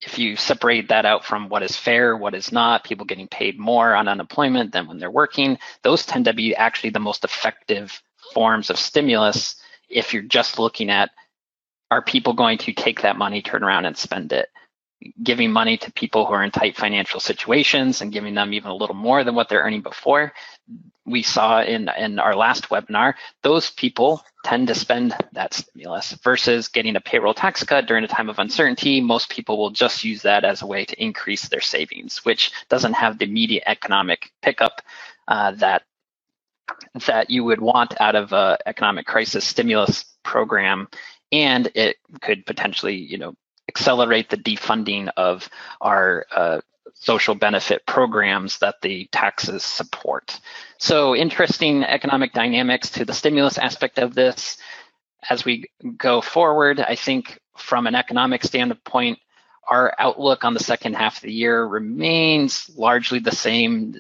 if 0.02 0.20
you 0.20 0.36
separate 0.36 0.90
that 0.90 1.06
out 1.06 1.24
from 1.24 1.50
what 1.50 1.64
is 1.64 1.76
fair, 1.76 2.16
what 2.18 2.36
is 2.36 2.52
not, 2.52 2.84
people 2.84 3.06
getting 3.06 3.28
paid 3.28 3.58
more 3.58 3.96
on 3.96 4.08
unemployment 4.08 4.74
than 4.74 4.88
when 4.88 5.00
they're 5.00 5.10
working, 5.10 5.58
those 5.82 6.06
tend 6.06 6.26
to 6.26 6.34
be 6.34 6.56
actually 6.56 6.90
the 6.90 7.00
most 7.00 7.24
effective 7.24 8.02
forms 8.34 8.70
of 8.70 8.78
stimulus 8.78 9.56
if 9.90 10.14
you're 10.14 10.24
just 10.24 10.60
looking 10.60 10.90
at 10.90 11.12
are 11.92 12.02
people 12.02 12.34
going 12.34 12.58
to 12.58 12.74
take 12.74 13.02
that 13.02 13.18
money, 13.18 13.42
turn 13.42 13.64
around 13.64 13.86
and 13.86 13.96
spend 13.96 14.34
it? 14.34 14.50
Giving 15.22 15.52
money 15.52 15.78
to 15.78 15.92
people 15.92 16.26
who 16.26 16.34
are 16.34 16.44
in 16.44 16.52
tight 16.52 16.78
financial 16.78 17.20
situations 17.20 18.02
and 18.02 18.12
giving 18.12 18.34
them 18.34 18.54
even 18.54 18.72
a 18.72 18.76
little 18.76 18.96
more 18.96 19.24
than 19.24 19.36
what 19.36 19.50
they're 19.50 19.62
earning 19.62 19.82
before, 19.82 20.34
we 21.06 21.22
saw 21.22 21.62
in, 21.62 21.90
in 21.98 22.20
our 22.20 22.36
last 22.36 22.70
webinar, 22.70 23.16
those 23.42 23.70
people 23.72 24.24
tend 24.46 24.68
to 24.68 24.76
spend 24.76 25.16
that 25.34 25.54
stimulus 25.54 26.14
versus 26.24 26.70
getting 26.70 26.96
a 26.96 27.02
payroll 27.02 27.34
tax 27.34 27.64
cut 27.64 27.88
during 27.88 28.04
a 28.04 28.08
time 28.08 28.30
of 28.30 28.40
uncertainty. 28.40 29.02
Most 29.02 29.30
people 29.30 29.58
will 29.58 29.70
just 29.70 30.04
use 30.04 30.22
that 30.22 30.46
as 30.46 30.62
a 30.62 30.68
way 30.68 30.86
to 30.86 31.04
increase 31.04 31.50
their 31.50 31.62
savings, 31.62 32.24
which 32.24 32.52
doesn't 32.70 32.94
have 32.94 33.18
the 33.18 33.26
immediate 33.26 33.64
economic 33.66 34.32
pickup 34.42 34.82
uh, 35.28 35.52
that 35.52 35.84
that 37.08 37.30
you 37.30 37.44
would 37.44 37.60
want 37.60 38.00
out 38.00 38.16
of 38.16 38.32
a 38.32 38.58
economic 38.66 39.06
crisis 39.06 39.44
stimulus 39.44 40.06
program, 40.24 40.88
and 41.32 41.70
it 41.76 41.98
could 42.22 42.46
potentially, 42.46 42.96
you 42.96 43.18
know, 43.18 43.36
accelerate 43.68 44.30
the 44.30 44.38
defunding 44.38 45.10
of 45.18 45.50
our 45.82 46.26
uh, 46.36 46.62
social 46.94 47.36
benefit 47.36 47.86
programs 47.86 48.60
that 48.60 48.82
the 48.82 49.08
taxes 49.12 49.64
support. 49.64 50.40
So 50.78 51.16
interesting 51.16 51.84
economic 51.84 52.34
dynamics 52.34 52.90
to 52.92 53.06
the 53.06 53.14
stimulus 53.14 53.58
aspect 53.58 54.00
of 54.00 54.14
this. 54.14 54.58
As 55.30 55.46
we 55.46 55.66
go 55.98 56.22
forward, 56.22 56.80
I 56.80 56.96
think 56.96 57.40
from 57.58 57.88
an 57.88 57.96
economic 57.96 58.44
standpoint, 58.44 59.20
our 59.68 59.94
outlook 59.98 60.44
on 60.44 60.54
the 60.54 60.60
second 60.60 60.96
half 60.96 61.18
of 61.18 61.24
the 61.24 61.32
year 61.32 61.66
remains 61.66 62.70
largely 62.76 63.20
the 63.20 63.32
same. 63.36 63.96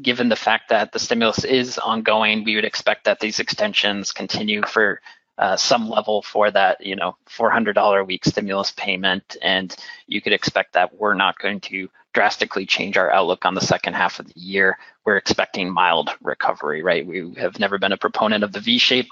Given 0.00 0.28
the 0.28 0.36
fact 0.36 0.68
that 0.68 0.92
the 0.92 0.98
stimulus 0.98 1.42
is 1.44 1.78
ongoing, 1.78 2.44
we 2.44 2.56
would 2.56 2.66
expect 2.66 3.04
that 3.04 3.18
these 3.18 3.40
extensions 3.40 4.12
continue 4.12 4.62
for 4.62 5.00
uh, 5.38 5.56
some 5.56 5.88
level 5.88 6.22
for 6.22 6.50
that, 6.50 6.84
you 6.84 6.96
know, 6.96 7.16
$400 7.28 8.00
a 8.00 8.04
week 8.04 8.24
stimulus 8.24 8.72
payment. 8.72 9.36
And 9.42 9.74
you 10.06 10.20
could 10.20 10.32
expect 10.32 10.74
that 10.74 10.94
we're 10.94 11.14
not 11.14 11.38
going 11.38 11.60
to 11.60 11.88
drastically 12.14 12.64
change 12.64 12.96
our 12.96 13.10
outlook 13.10 13.44
on 13.44 13.54
the 13.54 13.60
second 13.60 13.94
half 13.94 14.18
of 14.18 14.26
the 14.26 14.40
year. 14.40 14.78
We're 15.04 15.18
expecting 15.18 15.70
mild 15.70 16.10
recovery, 16.22 16.82
right? 16.82 17.06
We 17.06 17.34
have 17.34 17.58
never 17.58 17.78
been 17.78 17.92
a 17.92 17.98
proponent 17.98 18.42
of 18.42 18.52
the 18.52 18.60
V 18.60 18.78
shape. 18.78 19.08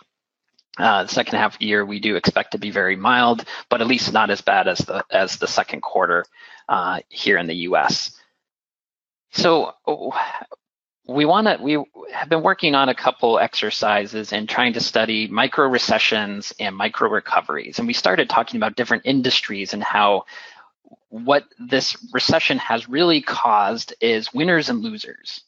Uh, 0.78 1.04
the 1.04 1.10
second 1.10 1.38
half 1.38 1.52
of 1.52 1.58
the 1.60 1.66
year, 1.66 1.84
we 1.84 2.00
do 2.00 2.16
expect 2.16 2.52
to 2.52 2.58
be 2.58 2.70
very 2.70 2.96
mild, 2.96 3.44
but 3.68 3.80
at 3.80 3.86
least 3.86 4.12
not 4.12 4.30
as 4.30 4.40
bad 4.40 4.66
as 4.66 4.78
the 4.78 5.04
as 5.08 5.36
the 5.36 5.46
second 5.46 5.82
quarter 5.82 6.24
uh, 6.68 6.98
here 7.10 7.38
in 7.38 7.46
the 7.46 7.54
U.S. 7.68 8.18
So 9.30 9.74
we 11.06 11.24
want 11.24 11.46
to 11.46 11.62
we 11.62 11.82
have 12.12 12.28
been 12.28 12.42
working 12.42 12.74
on 12.74 12.88
a 12.88 12.94
couple 12.94 13.38
exercises 13.38 14.32
and 14.32 14.48
trying 14.48 14.72
to 14.72 14.80
study 14.80 15.26
micro 15.28 15.68
recessions 15.68 16.52
and 16.58 16.74
micro 16.74 17.08
recoveries 17.08 17.78
and 17.78 17.86
we 17.86 17.92
started 17.92 18.28
talking 18.28 18.56
about 18.56 18.76
different 18.76 19.02
industries 19.04 19.74
and 19.74 19.82
how 19.82 20.24
what 21.10 21.44
this 21.58 21.96
recession 22.12 22.58
has 22.58 22.88
really 22.88 23.20
caused 23.20 23.94
is 24.00 24.34
winners 24.34 24.68
and 24.68 24.82
losers. 24.82 25.42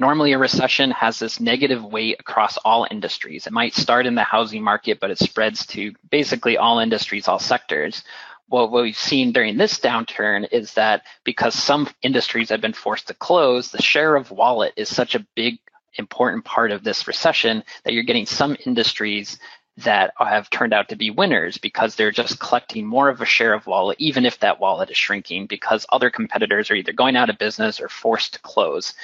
Normally 0.00 0.32
a 0.32 0.38
recession 0.38 0.90
has 0.90 1.20
this 1.20 1.38
negative 1.38 1.84
weight 1.84 2.16
across 2.18 2.56
all 2.58 2.86
industries. 2.90 3.46
It 3.46 3.52
might 3.52 3.74
start 3.74 4.06
in 4.06 4.14
the 4.14 4.24
housing 4.24 4.62
market 4.62 5.00
but 5.00 5.10
it 5.10 5.18
spreads 5.18 5.66
to 5.66 5.92
basically 6.10 6.56
all 6.56 6.78
industries 6.78 7.28
all 7.28 7.38
sectors 7.38 8.02
what 8.48 8.70
we've 8.70 8.96
seen 8.96 9.32
during 9.32 9.56
this 9.56 9.78
downturn 9.78 10.46
is 10.52 10.74
that 10.74 11.02
because 11.24 11.54
some 11.54 11.88
industries 12.02 12.50
have 12.50 12.60
been 12.60 12.72
forced 12.72 13.08
to 13.08 13.14
close, 13.14 13.70
the 13.70 13.82
share 13.82 14.14
of 14.14 14.30
wallet 14.30 14.72
is 14.76 14.88
such 14.88 15.14
a 15.14 15.26
big, 15.34 15.58
important 15.98 16.44
part 16.44 16.70
of 16.70 16.84
this 16.84 17.08
recession 17.08 17.64
that 17.84 17.92
you're 17.92 18.04
getting 18.04 18.26
some 18.26 18.56
industries 18.64 19.38
that 19.78 20.12
have 20.18 20.48
turned 20.48 20.72
out 20.72 20.88
to 20.88 20.96
be 20.96 21.10
winners 21.10 21.58
because 21.58 21.94
they're 21.94 22.10
just 22.10 22.38
collecting 22.38 22.86
more 22.86 23.08
of 23.08 23.20
a 23.20 23.26
share 23.26 23.52
of 23.52 23.66
wallet, 23.66 23.96
even 23.98 24.24
if 24.24 24.38
that 24.40 24.58
wallet 24.58 24.90
is 24.90 24.96
shrinking, 24.96 25.46
because 25.46 25.84
other 25.90 26.08
competitors 26.08 26.70
are 26.70 26.76
either 26.76 26.92
going 26.92 27.16
out 27.16 27.28
of 27.28 27.36
business 27.36 27.80
or 27.80 27.88
forced 27.88 28.34
to 28.34 28.40
close, 28.40 28.94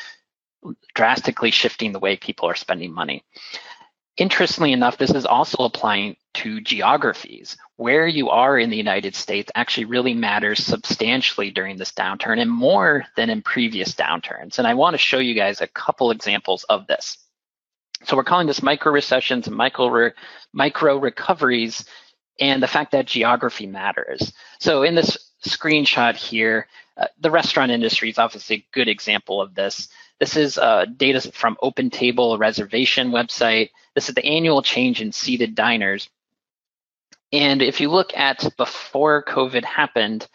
drastically 0.95 1.51
shifting 1.51 1.93
the 1.93 1.99
way 1.99 2.17
people 2.17 2.49
are 2.49 2.55
spending 2.55 2.93
money. 2.93 3.23
Interestingly 4.19 4.73
enough, 4.73 4.99
this 4.99 5.11
is 5.11 5.25
also 5.25 5.65
applying 5.65 6.17
to 6.35 6.61
geographies. 6.61 7.57
Where 7.77 8.07
you 8.07 8.29
are 8.29 8.59
in 8.59 8.69
the 8.69 8.77
United 8.77 9.15
States 9.15 9.51
actually 9.55 9.87
really 9.87 10.13
matters 10.13 10.65
substantially 10.65 11.51
during 11.51 11.79
this 11.79 11.93
downturn 11.93 12.39
and 12.39 12.51
more 12.51 13.05
than 13.17 13.31
in 13.31 13.43
previous 13.43 13.95
downturns. 13.95 14.59
And 14.59 14.67
I 14.67 14.75
want 14.75 14.95
to 14.95 14.99
show 14.99 15.19
you 15.19 15.35
guys 15.35 15.61
a 15.61 15.67
couple 15.67 16.11
examples 16.11 16.65
of 16.65 16.87
this. 16.87 17.17
So 18.05 18.17
we're 18.17 18.25
calling 18.25 18.47
this 18.47 18.63
micro 18.63 18.93
recessions 18.93 19.47
and 19.47 19.57
micro, 19.57 19.89
re 19.89 20.11
micro 20.53 20.99
recoveries 20.99 21.85
and 22.39 22.63
the 22.63 22.69
fact 22.69 22.93
that 22.93 23.07
geography 23.07 23.67
matters. 23.67 24.33
So 24.59 24.83
in 24.83 24.95
this 24.95 25.31
screenshot 25.47 26.17
here, 26.17 26.67
uh, 26.97 27.07
the 27.21 27.31
restaurant 27.31 27.73
industry 27.73 28.11
is 28.11 28.19
obviously 28.19 28.57
a 28.57 28.67
good 28.73 28.89
example 28.89 29.41
of 29.41 29.55
this. 29.55 29.89
This 30.23 30.37
is 30.37 30.57
uh, 30.57 30.85
data 30.85 31.21
from 31.33 31.57
OpenTable, 31.61 32.39
reservation 32.39 33.11
website. 33.11 33.71
This 33.97 34.09
is 34.09 34.15
the 34.15 34.25
annual 34.25 34.63
change 34.63 35.03
in 35.03 35.11
seated 35.11 35.57
diners. 35.57 36.09
And 37.33 37.61
if 37.61 37.81
you 37.81 37.91
look 37.91 38.17
at 38.17 38.57
before 38.57 39.25
COVID 39.25 39.65
happened, 39.65 40.29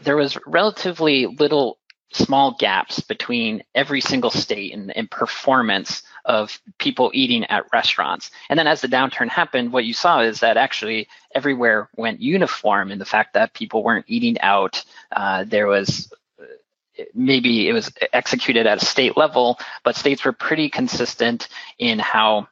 there 0.00 0.16
was 0.16 0.38
relatively 0.46 1.26
little 1.26 1.76
small 2.12 2.56
gaps 2.58 3.00
between 3.00 3.62
every 3.74 4.00
single 4.00 4.30
state 4.30 4.72
and, 4.72 4.90
in 4.92 5.06
performance 5.06 6.02
of 6.24 6.58
people 6.78 7.10
eating 7.12 7.44
at 7.44 7.70
restaurants. 7.74 8.30
And 8.48 8.58
then 8.58 8.66
as 8.66 8.80
the 8.80 8.88
downturn 8.88 9.28
happened, 9.28 9.70
what 9.70 9.84
you 9.84 9.92
saw 9.92 10.20
is 10.20 10.40
that 10.40 10.56
actually 10.56 11.08
everywhere 11.34 11.90
went 11.94 12.22
uniform 12.22 12.90
in 12.90 12.98
the 12.98 13.04
fact 13.04 13.34
that 13.34 13.52
people 13.52 13.84
weren't 13.84 14.06
eating 14.08 14.40
out. 14.40 14.82
Uh, 15.12 15.44
there 15.44 15.66
was 15.66 16.10
maybe 17.14 17.68
it 17.68 17.72
was 17.72 17.92
executed 18.12 18.66
at 18.66 18.82
a 18.82 18.84
state 18.84 19.16
level, 19.16 19.58
but 19.84 19.96
states 19.96 20.24
were 20.24 20.32
pretty 20.32 20.68
consistent 20.68 21.48
in 21.78 21.98
how 21.98 22.48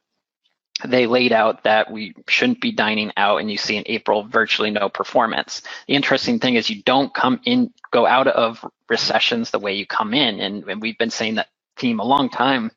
they 0.85 1.07
laid 1.07 1.33
out 1.33 1.63
that 1.65 1.91
we 1.91 2.15
shouldn't 2.27 2.61
be 2.61 2.73
dining 2.73 3.13
out 3.17 3.39
and 3.39 3.51
you 3.51 3.57
see 3.57 3.77
in 3.77 3.85
April 3.87 4.25
virtually 4.25 4.71
no 4.71 4.89
performance. 4.89 5.63
The 5.87 5.95
interesting 5.95 6.41
thing 6.41 6.57
is 6.57 6.69
you 6.69 6.83
don't 6.83 7.15
come 7.15 7.41
in, 7.45 7.73
go 7.93 8.07
out 8.07 8.27
of 8.27 8.65
recessions 8.89 9.51
the 9.51 9.61
way 9.61 9.75
you 9.75 9.87
come 9.87 10.13
in. 10.15 10.41
And, 10.41 10.65
and 10.69 10.83
we've 10.83 10.99
been 10.99 11.11
saying 11.11 11.37
that 11.37 11.49
theme 11.77 12.01
a 12.01 12.05
long 12.05 12.29
time. 12.29 12.73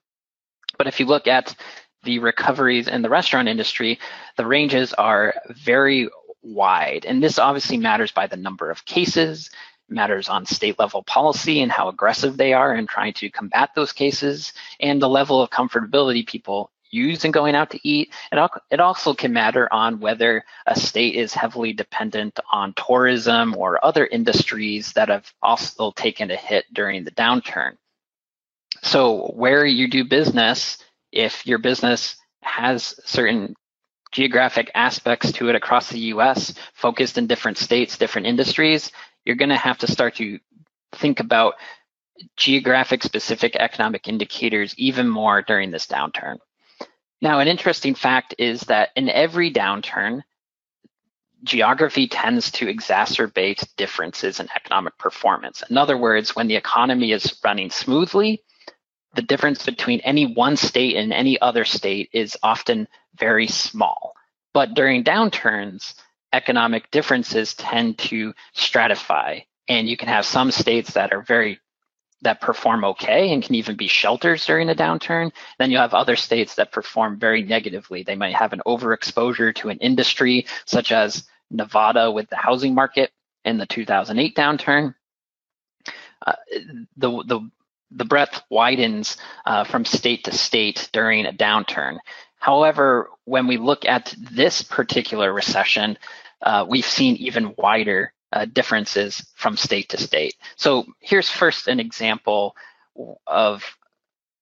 But 0.78 0.88
if 0.88 1.00
you 1.00 1.08
look 1.08 1.28
at 1.28 1.56
the 2.04 2.20
recoveries 2.20 2.88
in 2.88 3.02
the 3.02 3.10
restaurant 3.10 3.48
industry, 3.48 4.00
the 4.38 4.46
ranges 4.46 4.94
are 4.94 5.34
very 5.50 6.10
wide. 6.44 7.04
And 7.06 7.22
this 7.22 7.40
obviously 7.40 7.78
matters 7.78 8.12
by 8.12 8.28
the 8.28 8.38
number 8.38 8.70
of 8.70 8.86
cases, 8.86 9.50
matters 9.90 10.30
on 10.30 10.46
state 10.46 10.78
level 10.80 11.04
policy 11.04 11.62
and 11.62 11.72
how 11.72 11.88
aggressive 11.88 12.38
they 12.38 12.54
are 12.54 12.76
in 12.76 12.88
trying 12.88 13.14
to 13.14 13.30
combat 13.30 13.70
those 13.76 13.94
cases 13.94 14.54
and 14.80 15.02
the 15.02 15.10
level 15.10 15.42
of 15.42 15.50
comfortability 15.50 16.26
people 16.26 16.72
use 16.90 17.26
in 17.26 17.32
going 17.32 17.56
out 17.56 17.72
to 17.72 17.88
eat. 17.88 18.14
And 18.32 18.50
it 18.72 18.80
also 18.80 19.14
can 19.14 19.34
matter 19.34 19.68
on 19.72 20.00
whether 20.00 20.44
a 20.66 20.80
state 20.80 21.16
is 21.16 21.34
heavily 21.34 21.74
dependent 21.74 22.40
on 22.52 22.74
tourism 22.74 23.56
or 23.56 23.84
other 23.84 24.06
industries 24.06 24.94
that 24.94 25.10
have 25.10 25.32
also 25.42 25.92
taken 25.92 26.32
a 26.32 26.36
hit 26.36 26.66
during 26.74 27.04
the 27.04 27.12
downturn. 27.12 27.78
So 28.84 29.32
where 29.36 29.66
you 29.66 29.90
do 29.90 30.06
business, 30.06 30.78
if 31.12 31.46
your 31.46 31.58
business 31.58 32.16
has 32.42 33.00
certain 33.06 33.56
geographic 34.12 34.72
aspects 34.74 35.32
to 35.34 35.50
it 35.50 35.56
across 35.56 35.90
the 35.90 36.00
US, 36.00 36.54
focused 36.74 37.18
in 37.18 37.28
different 37.28 37.58
states, 37.58 37.98
different 37.98 38.28
industries, 38.28 38.92
you're 39.28 39.36
going 39.36 39.50
to 39.50 39.58
have 39.58 39.78
to 39.80 39.92
start 39.92 40.16
to 40.16 40.40
think 40.94 41.20
about 41.20 41.56
geographic 42.38 43.04
specific 43.04 43.58
economic 43.58 44.08
indicators 44.08 44.74
even 44.78 45.08
more 45.08 45.42
during 45.42 45.70
this 45.70 45.86
downturn. 45.86 46.38
Now, 47.22 47.40
an 47.40 47.50
interesting 47.50 47.94
fact 47.94 48.36
is 48.38 48.62
that 48.62 48.90
in 48.96 49.10
every 49.10 49.52
downturn, 49.52 50.22
geography 51.44 52.08
tends 52.08 52.52
to 52.52 52.68
exacerbate 52.68 53.68
differences 53.76 54.40
in 54.40 54.48
economic 54.56 54.98
performance. 54.98 55.62
In 55.70 55.78
other 55.78 55.98
words, 55.98 56.36
when 56.36 56.48
the 56.48 56.56
economy 56.56 57.12
is 57.12 57.38
running 57.44 57.70
smoothly, 57.70 58.42
the 59.16 59.22
difference 59.22 59.66
between 59.66 60.00
any 60.02 60.34
one 60.34 60.56
state 60.56 60.96
and 60.96 61.12
any 61.12 61.40
other 61.42 61.66
state 61.66 62.10
is 62.14 62.38
often 62.42 62.88
very 63.20 63.48
small. 63.48 64.14
But 64.54 64.74
during 64.74 65.04
downturns, 65.04 65.96
economic 66.38 66.92
differences 66.92 67.56
tend 67.56 67.98
to 67.98 68.34
stratify. 68.56 69.44
And 69.68 69.90
you 69.90 69.98
can 69.98 70.08
have 70.08 70.26
some 70.26 70.52
states 70.52 70.94
that 70.94 71.12
are 71.12 71.24
very 71.24 71.60
that 72.22 72.42
perform 72.42 72.84
okay 72.84 73.32
and 73.32 73.44
can 73.44 73.56
even 73.56 73.76
be 73.76 73.88
shelters 73.88 74.46
during 74.46 74.70
a 74.70 74.76
downturn. 74.76 75.32
Then 75.60 75.70
you 75.72 75.78
have 75.78 75.94
other 75.94 76.16
states 76.16 76.56
that 76.56 76.72
perform 76.72 77.20
very 77.20 77.44
negatively. 77.44 78.04
They 78.04 78.16
might 78.16 78.34
have 78.36 78.54
an 78.54 78.62
overexposure 78.66 79.54
to 79.56 79.70
an 79.70 79.78
industry 79.80 80.48
such 80.66 80.92
as 80.92 81.28
Nevada 81.52 82.12
with 82.12 82.30
the 82.30 82.36
housing 82.36 82.74
market 82.74 83.12
in 83.46 83.58
the 83.58 83.68
2008 83.68 84.36
downturn. 84.36 84.96
Uh, 86.26 86.34
the, 86.98 87.24
the, 87.28 87.52
the 87.92 88.06
breadth 88.06 88.42
widens 88.50 89.18
uh, 89.46 89.64
from 89.64 89.86
state 89.86 90.24
to 90.24 90.32
state 90.32 90.90
during 90.92 91.26
a 91.26 91.32
downturn. 91.32 91.98
However, 92.40 93.10
when 93.26 93.48
we 93.48 93.58
look 93.58 93.86
at 93.86 94.14
this 94.18 94.62
particular 94.62 95.34
recession, 95.34 95.98
uh, 96.42 96.66
we've 96.68 96.86
seen 96.86 97.16
even 97.18 97.54
wider 97.58 98.14
uh, 98.34 98.46
differences 98.46 99.26
from 99.36 99.58
state 99.58 99.90
to 99.90 99.98
state. 99.98 100.36
So 100.56 100.86
here's 101.00 101.30
first 101.30 101.68
an 101.68 101.80
example 101.80 102.56
of 103.26 103.64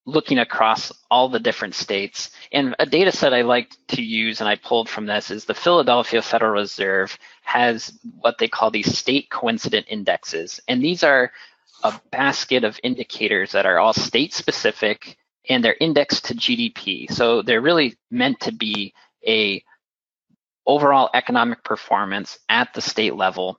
looking 0.06 0.38
across 0.38 0.92
all 1.10 1.28
the 1.28 1.40
different 1.40 1.74
states. 1.74 2.30
And 2.52 2.76
a 2.78 2.86
data 2.86 3.10
set 3.10 3.34
I 3.34 3.42
like 3.42 3.72
to 3.88 4.02
use 4.02 4.40
and 4.40 4.48
I 4.48 4.54
pulled 4.54 4.88
from 4.88 5.06
this 5.06 5.30
is 5.30 5.44
the 5.44 5.54
Philadelphia 5.54 6.22
Federal 6.22 6.52
Reserve 6.52 7.18
has 7.42 7.98
what 8.20 8.38
they 8.38 8.46
call 8.46 8.70
these 8.70 8.96
state 8.96 9.30
coincident 9.30 9.86
indexes. 9.88 10.60
And 10.68 10.82
these 10.82 11.02
are 11.02 11.32
a 11.82 11.92
basket 12.10 12.62
of 12.62 12.78
indicators 12.82 13.52
that 13.52 13.66
are 13.66 13.78
all 13.78 13.92
state 13.92 14.32
specific 14.32 15.16
and 15.48 15.64
they're 15.64 15.76
indexed 15.80 16.24
to 16.26 16.34
GDP. 16.34 17.10
So 17.10 17.42
they're 17.42 17.60
really 17.60 17.96
meant 18.10 18.40
to 18.40 18.52
be 18.52 18.94
a 19.26 19.62
overall 20.66 21.10
economic 21.14 21.62
performance 21.62 22.38
at 22.48 22.72
the 22.74 22.80
state 22.80 23.14
level 23.14 23.58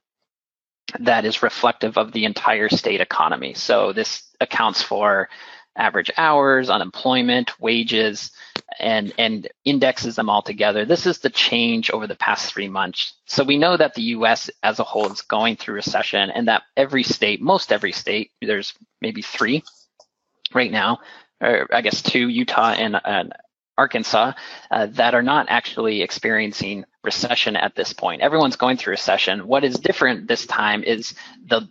that 0.99 1.25
is 1.25 1.43
reflective 1.43 1.97
of 1.97 2.11
the 2.11 2.25
entire 2.25 2.69
state 2.69 3.01
economy. 3.01 3.53
So 3.53 3.93
this 3.93 4.23
accounts 4.39 4.81
for 4.81 5.29
average 5.75 6.11
hours, 6.17 6.69
unemployment, 6.69 7.59
wages, 7.59 8.31
and, 8.79 9.13
and 9.17 9.47
indexes 9.63 10.15
them 10.15 10.29
all 10.29 10.41
together. 10.41 10.85
This 10.85 11.05
is 11.05 11.19
the 11.19 11.29
change 11.29 11.91
over 11.91 12.07
the 12.07 12.15
past 12.15 12.51
three 12.51 12.67
months. 12.67 13.13
So 13.25 13.43
we 13.43 13.57
know 13.57 13.77
that 13.77 13.93
the 13.93 14.01
US 14.01 14.49
as 14.63 14.79
a 14.79 14.83
whole 14.83 15.11
is 15.11 15.21
going 15.21 15.55
through 15.55 15.75
recession 15.75 16.31
and 16.31 16.47
that 16.47 16.63
every 16.75 17.03
state, 17.03 17.41
most 17.41 17.71
every 17.71 17.91
state, 17.91 18.31
there's 18.41 18.73
maybe 19.01 19.21
three 19.21 19.63
right 20.53 20.71
now, 20.71 20.99
or 21.41 21.67
I 21.71 21.81
guess 21.81 22.01
two, 22.01 22.27
Utah 22.27 22.71
and, 22.71 22.99
and 23.03 23.33
Arkansas, 23.77 24.33
uh, 24.71 24.87
that 24.87 25.13
are 25.13 25.23
not 25.23 25.47
actually 25.49 26.01
experiencing 26.01 26.85
recession 27.07 27.55
at 27.55 27.73
this 27.73 27.93
point. 27.93 28.21
Everyone's 28.21 28.57
going 28.57 28.75
through 28.75 28.91
recession. 28.91 29.47
What 29.47 29.63
is 29.63 29.79
different 29.79 30.27
this 30.27 30.45
time 30.45 30.83
is 30.83 31.15
the, 31.47 31.61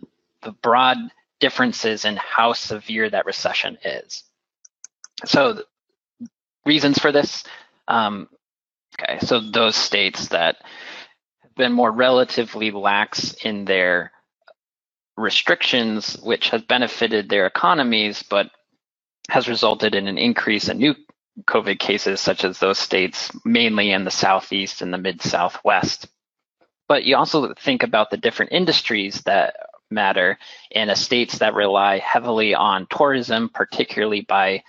the 0.41 0.51
broad 0.51 0.97
differences 1.39 2.05
in 2.05 2.15
how 2.17 2.53
severe 2.53 3.07
that 3.07 3.27
recession 3.27 3.77
is. 3.85 4.23
So 5.25 5.61
reasons 6.65 6.97
for 6.97 7.11
this, 7.11 7.43
um, 7.87 8.27
okay, 8.99 9.19
so 9.19 9.39
those 9.39 9.75
states 9.75 10.29
that 10.29 10.55
have 11.43 11.55
been 11.55 11.71
more 11.71 11.91
relatively 11.91 12.71
lax 12.71 13.33
in 13.45 13.65
their 13.65 14.11
restrictions, 15.17 16.17
which 16.23 16.49
has 16.49 16.63
benefited 16.63 17.29
their 17.29 17.45
economies, 17.45 18.23
but 18.23 18.49
has 19.29 19.47
resulted 19.47 19.93
in 19.93 20.07
an 20.07 20.17
increase 20.17 20.67
in 20.67 20.77
new 20.79 20.95
COVID 21.45 21.79
cases, 21.79 22.19
such 22.19 22.43
as 22.43 22.59
those 22.59 22.79
states, 22.79 23.31
mainly 23.45 23.91
in 23.91 24.05
the 24.05 24.11
Southeast 24.11 24.81
and 24.81 24.93
the 24.93 24.97
Mid 24.97 25.21
Southwest. 25.21 26.07
But 26.87 27.03
you 27.03 27.15
also 27.15 27.53
think 27.53 27.83
about 27.83 28.09
the 28.09 28.17
different 28.17 28.53
industries 28.53 29.21
that 29.23 29.55
matter 29.89 30.37
in 30.71 30.93
states 30.95 31.37
that 31.39 31.53
rely 31.53 31.99
heavily 31.99 32.55
on 32.55 32.87
tourism, 32.89 33.49
particularly 33.49 34.21
by 34.21 34.63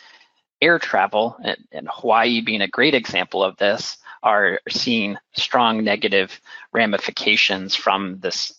air 0.60 0.78
travel, 0.78 1.37
and, 1.42 1.56
and, 1.72 1.88
Hawaii 1.90 2.40
being 2.40 2.62
a 2.62 2.68
great 2.68 2.94
example 2.94 3.44
of 3.44 3.56
this, 3.56 3.96
are 4.22 4.60
seeing 4.68 5.16
strong 5.34 5.84
negative 5.84 6.40
ramifications 6.72 7.76
from 7.76 8.18
this 8.18 8.52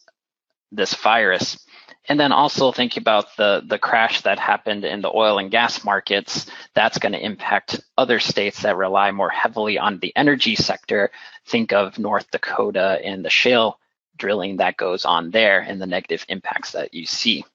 this 0.71 0.93
virus. 0.93 1.65
And 2.07 2.19
then 2.19 2.31
also 2.31 2.71
think 2.71 2.97
about 2.97 3.35
the, 3.37 3.61
the 3.65 3.77
crash 3.77 4.21
that 4.21 4.39
happened 4.39 4.83
in 4.83 5.01
the 5.01 5.11
oil 5.13 5.37
and 5.37 5.51
gas 5.51 5.83
markets. 5.83 6.47
That's 6.73 6.97
going 6.97 7.11
to 7.11 7.23
impact 7.23 7.81
other 7.97 8.19
states 8.19 8.63
that 8.63 8.77
rely 8.77 9.12
more 9.12 9.29
heavily 9.29 9.77
on 9.77 9.99
the 9.99 10.15
energy 10.15 10.55
sector. 10.55 11.12
Think 11.45 11.71
of 11.71 11.99
North 11.99 12.31
Dakota 12.31 12.99
and 13.03 13.23
the 13.23 13.29
shale 13.29 13.79
drilling 14.17 14.57
that 14.57 14.77
goes 14.77 15.05
on 15.05 15.31
there 15.31 15.59
and 15.62 15.81
the 15.81 15.88
negative 15.88 16.25
impacts 16.29 16.71
that 16.71 16.93
you 16.93 17.05
see. 17.05 17.45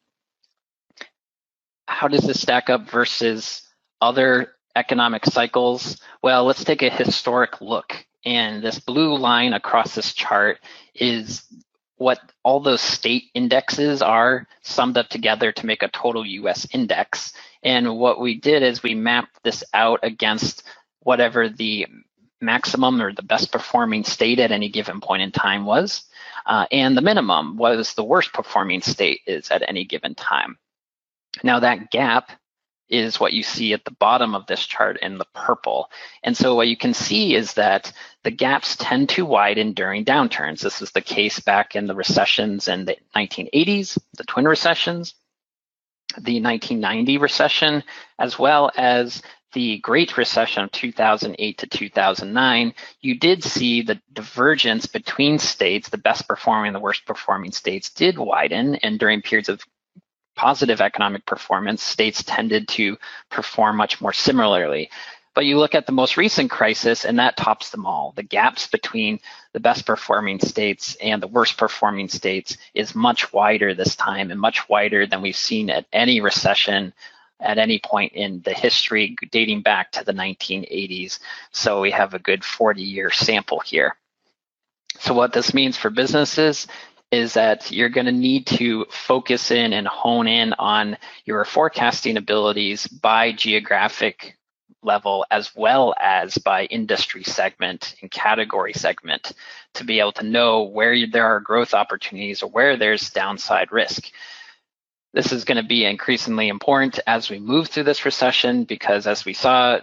How 1.86 2.08
does 2.08 2.22
this 2.26 2.40
stack 2.40 2.70
up 2.70 2.88
versus 2.88 3.62
other 4.00 4.52
economic 4.76 5.24
cycles? 5.26 6.00
Well, 6.22 6.44
let's 6.44 6.64
take 6.64 6.82
a 6.82 6.90
historic 6.90 7.60
look. 7.60 8.06
And 8.24 8.62
this 8.62 8.78
blue 8.78 9.18
line 9.18 9.52
across 9.52 9.94
this 9.94 10.14
chart 10.14 10.58
is 10.94 11.42
what 11.96 12.18
all 12.42 12.60
those 12.60 12.80
state 12.80 13.24
indexes 13.34 14.02
are 14.02 14.46
summed 14.62 14.98
up 14.98 15.08
together 15.08 15.52
to 15.52 15.66
make 15.66 15.82
a 15.82 15.88
total 15.88 16.26
US 16.26 16.66
index. 16.72 17.32
And 17.62 17.96
what 17.96 18.20
we 18.20 18.38
did 18.38 18.62
is 18.62 18.82
we 18.82 18.94
mapped 18.94 19.42
this 19.42 19.62
out 19.72 20.00
against 20.02 20.64
whatever 21.00 21.48
the 21.48 21.86
maximum 22.40 23.00
or 23.00 23.12
the 23.12 23.22
best 23.22 23.52
performing 23.52 24.04
state 24.04 24.38
at 24.38 24.52
any 24.52 24.68
given 24.68 25.00
point 25.00 25.22
in 25.22 25.30
time 25.30 25.64
was 25.64 26.04
uh, 26.46 26.66
and 26.70 26.96
the 26.96 27.02
minimum 27.02 27.56
was 27.56 27.94
the 27.94 28.04
worst 28.04 28.32
performing 28.32 28.82
state 28.82 29.20
is 29.26 29.50
at 29.50 29.66
any 29.68 29.84
given 29.84 30.14
time. 30.14 30.58
Now 31.42 31.60
that 31.60 31.90
gap 31.90 32.30
is 32.88 33.18
what 33.18 33.32
you 33.32 33.42
see 33.42 33.72
at 33.72 33.84
the 33.84 33.90
bottom 33.92 34.34
of 34.34 34.46
this 34.46 34.64
chart 34.66 34.98
in 35.00 35.18
the 35.18 35.26
purple. 35.34 35.90
And 36.22 36.36
so 36.36 36.54
what 36.54 36.68
you 36.68 36.76
can 36.76 36.94
see 36.94 37.34
is 37.34 37.54
that 37.54 37.92
the 38.22 38.30
gaps 38.30 38.76
tend 38.76 39.08
to 39.10 39.24
widen 39.24 39.72
during 39.72 40.04
downturns. 40.04 40.60
This 40.60 40.80
was 40.80 40.92
the 40.92 41.00
case 41.00 41.40
back 41.40 41.74
in 41.76 41.86
the 41.86 41.94
recessions 41.94 42.68
in 42.68 42.84
the 42.84 42.96
1980s, 43.16 43.98
the 44.16 44.24
twin 44.24 44.46
recessions, 44.46 45.14
the 46.18 46.40
1990 46.40 47.18
recession, 47.18 47.82
as 48.18 48.38
well 48.38 48.70
as 48.76 49.22
the 49.54 49.78
Great 49.78 50.16
Recession 50.16 50.64
of 50.64 50.72
2008 50.72 51.58
to 51.58 51.66
2009, 51.66 52.74
you 53.00 53.18
did 53.18 53.42
see 53.42 53.82
the 53.82 54.00
divergence 54.12 54.86
between 54.86 55.38
states, 55.38 55.88
the 55.88 55.96
best 55.96 56.28
performing 56.28 56.68
and 56.68 56.74
the 56.74 56.80
worst 56.80 57.06
performing 57.06 57.52
states 57.52 57.88
did 57.88 58.18
widen. 58.18 58.74
And 58.76 58.98
during 58.98 59.22
periods 59.22 59.48
of 59.48 59.62
positive 60.34 60.80
economic 60.80 61.26
performance, 61.26 61.82
states 61.82 62.22
tended 62.22 62.68
to 62.68 62.96
perform 63.30 63.76
much 63.76 64.00
more 64.00 64.12
similarly. 64.12 64.90
But 65.34 65.46
you 65.46 65.58
look 65.58 65.74
at 65.74 65.86
the 65.86 65.92
most 65.92 66.16
recent 66.16 66.50
crisis, 66.50 67.04
and 67.04 67.18
that 67.18 67.36
tops 67.36 67.70
them 67.70 67.86
all. 67.86 68.12
The 68.14 68.22
gaps 68.22 68.68
between 68.68 69.18
the 69.52 69.60
best 69.60 69.84
performing 69.84 70.38
states 70.38 70.96
and 71.00 71.20
the 71.20 71.26
worst 71.26 71.56
performing 71.56 72.08
states 72.08 72.56
is 72.72 72.94
much 72.94 73.32
wider 73.32 73.74
this 73.74 73.96
time 73.96 74.30
and 74.30 74.40
much 74.40 74.68
wider 74.68 75.06
than 75.06 75.22
we've 75.22 75.36
seen 75.36 75.70
at 75.70 75.86
any 75.92 76.20
recession 76.20 76.92
at 77.40 77.58
any 77.58 77.80
point 77.80 78.12
in 78.12 78.40
the 78.42 78.54
history 78.54 79.16
dating 79.30 79.62
back 79.62 79.90
to 79.92 80.04
the 80.04 80.12
1980s. 80.12 81.18
So 81.50 81.80
we 81.80 81.90
have 81.90 82.14
a 82.14 82.18
good 82.20 82.44
40 82.44 82.82
year 82.82 83.10
sample 83.10 83.60
here. 83.60 83.96
So 85.00 85.14
what 85.14 85.32
this 85.32 85.52
means 85.52 85.76
for 85.76 85.90
businesses 85.90 86.68
is 87.14 87.34
that 87.34 87.70
you're 87.70 87.88
going 87.88 88.06
to 88.06 88.12
need 88.12 88.46
to 88.46 88.86
focus 88.90 89.50
in 89.50 89.72
and 89.72 89.86
hone 89.86 90.26
in 90.26 90.52
on 90.54 90.96
your 91.24 91.44
forecasting 91.44 92.16
abilities 92.16 92.86
by 92.86 93.32
geographic 93.32 94.36
level 94.82 95.24
as 95.30 95.54
well 95.54 95.94
as 95.98 96.36
by 96.38 96.64
industry 96.66 97.24
segment 97.24 97.96
and 98.02 98.10
category 98.10 98.72
segment 98.72 99.32
to 99.74 99.84
be 99.84 100.00
able 100.00 100.12
to 100.12 100.24
know 100.24 100.64
where 100.64 101.06
there 101.06 101.26
are 101.26 101.40
growth 101.40 101.72
opportunities 101.72 102.42
or 102.42 102.50
where 102.50 102.76
there's 102.76 103.10
downside 103.10 103.72
risk. 103.72 104.10
This 105.12 105.32
is 105.32 105.44
going 105.44 105.62
to 105.62 105.68
be 105.68 105.84
increasingly 105.84 106.48
important 106.48 106.98
as 107.06 107.30
we 107.30 107.38
move 107.38 107.68
through 107.68 107.84
this 107.84 108.04
recession 108.04 108.64
because 108.64 109.06
as 109.06 109.24
we 109.24 109.32
saw, 109.32 109.78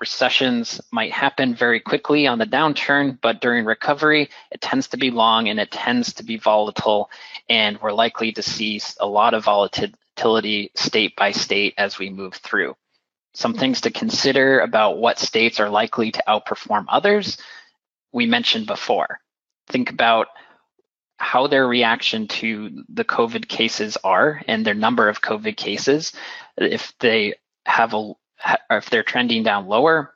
recessions 0.00 0.80
might 0.90 1.12
happen 1.12 1.54
very 1.54 1.80
quickly 1.80 2.26
on 2.26 2.38
the 2.38 2.46
downturn, 2.46 3.18
but 3.20 3.40
during 3.40 3.64
recovery, 3.64 4.30
it 4.50 4.60
tends 4.60 4.88
to 4.88 4.96
be 4.96 5.10
long 5.10 5.48
and 5.48 5.58
it 5.58 5.70
tends 5.70 6.12
to 6.14 6.22
be 6.22 6.36
volatile. 6.36 7.10
And 7.48 7.80
we're 7.80 7.92
likely 7.92 8.32
to 8.32 8.42
see 8.42 8.80
a 9.00 9.06
lot 9.06 9.34
of 9.34 9.44
volatility 9.44 10.70
state 10.74 11.16
by 11.16 11.32
state 11.32 11.74
as 11.78 11.98
we 11.98 12.10
move 12.10 12.34
through. 12.34 12.76
Some 13.34 13.54
things 13.54 13.82
to 13.82 13.90
consider 13.90 14.60
about 14.60 14.98
what 14.98 15.18
states 15.18 15.60
are 15.60 15.70
likely 15.70 16.10
to 16.12 16.24
outperform 16.26 16.86
others, 16.88 17.38
we 18.12 18.26
mentioned 18.26 18.66
before. 18.66 19.20
Think 19.68 19.90
about 19.90 20.28
how 21.18 21.46
their 21.46 21.66
reaction 21.66 22.28
to 22.28 22.84
the 22.88 23.04
COVID 23.04 23.48
cases 23.48 23.96
are 24.02 24.42
and 24.48 24.64
their 24.64 24.74
number 24.74 25.08
of 25.08 25.20
COVID 25.20 25.56
cases. 25.56 26.12
If 26.56 26.94
they 27.00 27.34
have 27.66 27.92
a, 27.92 28.12
if 28.70 28.90
they're 28.90 29.02
trending 29.02 29.42
down 29.42 29.66
lower, 29.66 30.14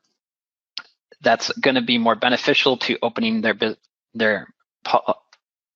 that's 1.23 1.51
going 1.59 1.77
to 1.77 1.83
be 1.83 1.99
more 1.99 2.15
beneficial 2.15 2.77
to 2.79 2.99
opening 3.03 3.41
their 3.41 3.57
their 4.15 4.49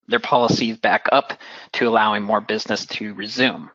their 0.08 0.20
policies 0.20 0.76
back 0.76 1.06
up 1.12 1.32
to 1.72 1.88
allowing 1.88 2.22
more 2.22 2.40
business 2.40 2.86
to 2.86 3.14
resume. 3.14 3.70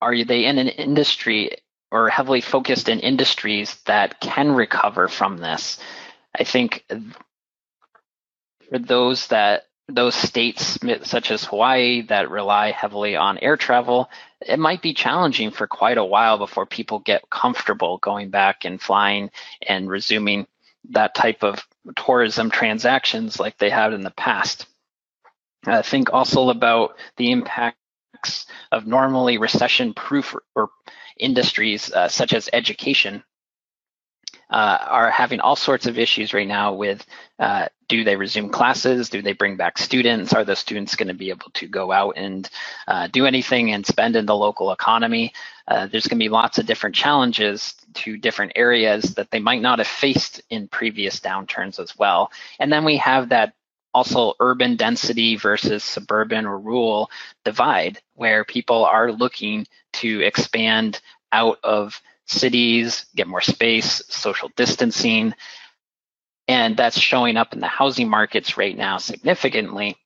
Are 0.00 0.24
they 0.24 0.44
in 0.44 0.58
an 0.58 0.68
industry 0.68 1.50
or 1.90 2.08
heavily 2.08 2.40
focused 2.40 2.88
in 2.88 3.00
industries 3.00 3.76
that 3.86 4.20
can 4.20 4.52
recover 4.52 5.08
from 5.08 5.38
this? 5.38 5.78
I 6.38 6.44
think 6.44 6.84
uh, 6.90 7.00
for 8.68 8.78
those 8.78 9.26
that 9.28 9.67
those 9.88 10.14
states 10.14 10.78
such 11.02 11.30
as 11.30 11.44
Hawaii 11.44 12.02
that 12.02 12.30
rely 12.30 12.72
heavily 12.72 13.16
on 13.16 13.38
air 13.38 13.56
travel, 13.56 14.10
it 14.40 14.58
might 14.58 14.82
be 14.82 14.92
challenging 14.92 15.50
for 15.50 15.66
quite 15.66 15.96
a 15.98 16.04
while 16.04 16.36
before 16.36 16.66
people 16.66 16.98
get 16.98 17.28
comfortable 17.30 17.98
going 17.98 18.28
back 18.28 18.64
and 18.64 18.80
flying 18.80 19.30
and 19.66 19.88
resuming 19.88 20.46
that 20.90 21.14
type 21.14 21.42
of 21.42 21.66
tourism 21.96 22.50
transactions 22.50 23.40
like 23.40 23.56
they 23.58 23.70
have 23.70 23.92
in 23.92 24.02
the 24.02 24.10
past. 24.10 24.66
I 25.66 25.82
think 25.82 26.12
also 26.12 26.50
about 26.50 26.96
the 27.16 27.32
impacts 27.32 28.46
of 28.70 28.86
normally 28.86 29.38
recession 29.38 29.94
proof 29.94 30.34
or 30.54 30.68
industries 31.18 31.90
uh, 31.92 32.08
such 32.08 32.32
as 32.32 32.48
education 32.52 33.24
uh, 34.50 34.78
are 34.80 35.10
having 35.10 35.40
all 35.40 35.56
sorts 35.56 35.86
of 35.86 35.98
issues 35.98 36.32
right 36.32 36.46
now 36.46 36.74
with 36.74 37.04
uh, 37.38 37.68
do 37.88 38.04
they 38.04 38.16
resume 38.16 38.50
classes? 38.50 39.08
Do 39.08 39.22
they 39.22 39.32
bring 39.32 39.56
back 39.56 39.78
students? 39.78 40.32
Are 40.34 40.44
the 40.44 40.54
students 40.54 40.94
going 40.94 41.08
to 41.08 41.14
be 41.14 41.30
able 41.30 41.50
to 41.54 41.66
go 41.66 41.90
out 41.90 42.14
and 42.16 42.48
uh, 42.86 43.08
do 43.08 43.26
anything 43.26 43.72
and 43.72 43.84
spend 43.86 44.14
in 44.14 44.26
the 44.26 44.36
local 44.36 44.72
economy? 44.72 45.32
Uh, 45.66 45.86
there's 45.86 46.06
going 46.06 46.18
to 46.18 46.24
be 46.24 46.28
lots 46.28 46.58
of 46.58 46.66
different 46.66 46.94
challenges 46.94 47.74
to 47.94 48.16
different 48.16 48.52
areas 48.56 49.14
that 49.14 49.30
they 49.30 49.38
might 49.38 49.62
not 49.62 49.78
have 49.78 49.88
faced 49.88 50.42
in 50.50 50.68
previous 50.68 51.18
downturns 51.20 51.80
as 51.80 51.96
well. 51.98 52.30
And 52.58 52.72
then 52.72 52.84
we 52.84 52.98
have 52.98 53.30
that 53.30 53.54
also 53.94 54.34
urban 54.38 54.76
density 54.76 55.36
versus 55.36 55.82
suburban 55.82 56.46
or 56.46 56.58
rural 56.58 57.10
divide 57.44 58.00
where 58.14 58.44
people 58.44 58.84
are 58.84 59.10
looking 59.10 59.66
to 59.94 60.20
expand 60.20 61.00
out 61.32 61.58
of 61.64 62.00
cities, 62.26 63.06
get 63.16 63.26
more 63.26 63.40
space, 63.40 64.02
social 64.08 64.50
distancing. 64.56 65.34
And 66.48 66.76
that's 66.76 66.98
showing 66.98 67.36
up 67.36 67.52
in 67.52 67.60
the 67.60 67.66
housing 67.66 68.08
markets 68.08 68.56
right 68.56 68.76
now 68.76 68.96
significantly. 68.96 69.96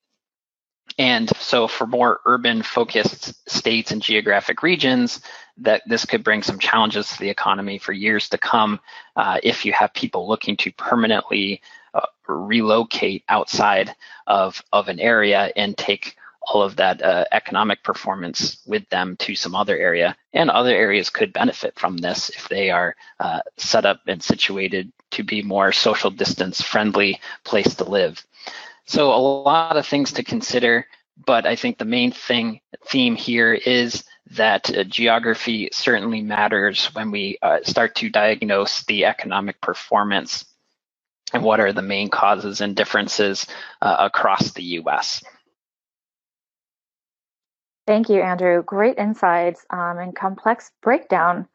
And 0.99 1.35
so 1.37 1.69
for 1.69 1.87
more 1.87 2.21
urban 2.27 2.63
focused 2.63 3.49
states 3.49 3.93
and 3.93 4.03
geographic 4.03 4.63
regions, 4.63 5.21
that 5.59 5.83
this 5.87 6.05
could 6.05 6.25
bring 6.25 6.43
some 6.43 6.59
challenges 6.59 7.11
to 7.11 7.19
the 7.21 7.31
economy 7.31 7.79
for 7.79 7.93
years 7.93 8.29
to 8.31 8.39
come 8.39 8.81
uh, 9.17 9.39
if 9.43 9.65
you 9.65 9.73
have 9.73 9.95
people 9.95 10.29
looking 10.29 10.57
to 10.59 10.73
permanently 10.73 11.63
uh, 11.95 12.01
relocate 12.27 13.25
outside 13.29 13.95
of, 14.27 14.61
of 14.73 14.89
an 14.89 14.99
area 14.99 15.53
and 15.57 15.77
take 15.77 16.17
all 16.49 16.63
of 16.63 16.77
that 16.77 17.01
uh, 17.03 17.25
economic 17.33 17.83
performance 17.85 18.61
with 18.67 18.89
them 18.89 19.17
to 19.17 19.35
some 19.35 19.55
other 19.55 19.79
area. 19.79 20.17
And 20.33 20.51
other 20.51 20.75
areas 20.75 21.09
could 21.09 21.33
benefit 21.33 21.79
from 21.79 21.97
this 21.99 22.31
if 22.31 22.49
they 22.49 22.71
are 22.71 22.97
uh, 23.21 23.41
set 23.57 23.87
up 23.87 24.01
and 24.09 24.23
situated 24.23 24.93
to 25.13 25.23
be 25.23 25.43
more 25.43 25.73
social 25.73 26.11
distance 26.11 26.61
friendly 26.61 27.21
place 27.45 27.75
to 27.77 27.85
live. 27.85 28.25
So 28.87 29.13
a 29.15 29.17
lot 29.17 29.77
of 29.77 29.87
things 29.87 30.13
to 30.13 30.25
consider, 30.25 30.87
but 31.25 31.47
I 31.47 31.57
think 31.57 31.79
the 31.79 31.85
main 31.85 32.11
thing 32.13 32.61
theme 32.87 33.17
here 33.17 33.55
is 33.55 34.05
that 34.31 34.77
uh, 34.77 34.85
geography 34.85 35.69
certainly 35.73 36.23
matters 36.23 36.87
when 36.95 37.11
we 37.11 37.39
uh, 37.43 37.59
start 37.63 37.95
to 37.97 38.11
diagnose 38.11 38.85
the 38.85 39.05
economic 39.05 39.61
performance 39.61 40.45
and 41.33 41.43
what 41.43 41.61
are 41.61 41.73
the 41.73 41.83
main 41.83 42.09
causes 42.09 42.61
and 42.61 42.77
differences 42.77 43.47
uh, 43.81 43.97
across 43.99 44.53
the 44.53 44.63
US. 44.81 45.23
Thank 47.87 48.09
you, 48.09 48.23
Andrew. 48.23 48.63
Great 48.63 48.99
insights 48.99 49.65
um, 49.71 49.99
and 49.99 50.15
complex 50.15 50.71
breakdown 50.83 51.49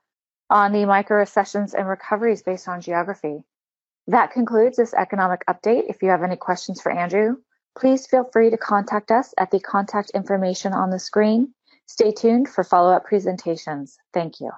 on 0.49 0.71
the 0.71 0.85
micro 0.85 1.17
recessions 1.17 1.73
and 1.73 1.87
recoveries 1.87 2.43
based 2.43 2.67
on 2.67 2.81
geography. 2.81 3.43
That 4.07 4.31
concludes 4.31 4.77
this 4.77 4.93
economic 4.93 5.43
update. 5.47 5.89
If 5.89 6.01
you 6.01 6.09
have 6.09 6.23
any 6.23 6.37
questions 6.37 6.81
for 6.81 6.91
Andrew, 6.91 7.37
please 7.77 8.07
feel 8.07 8.23
free 8.23 8.49
to 8.49 8.57
contact 8.57 9.11
us 9.11 9.33
at 9.37 9.51
the 9.51 9.59
contact 9.59 10.11
information 10.11 10.73
on 10.73 10.89
the 10.89 10.99
screen. 10.99 11.53
Stay 11.85 12.11
tuned 12.11 12.47
for 12.49 12.63
follow 12.63 12.91
up 12.93 13.05
presentations. 13.05 13.97
Thank 14.13 14.39
you. 14.39 14.51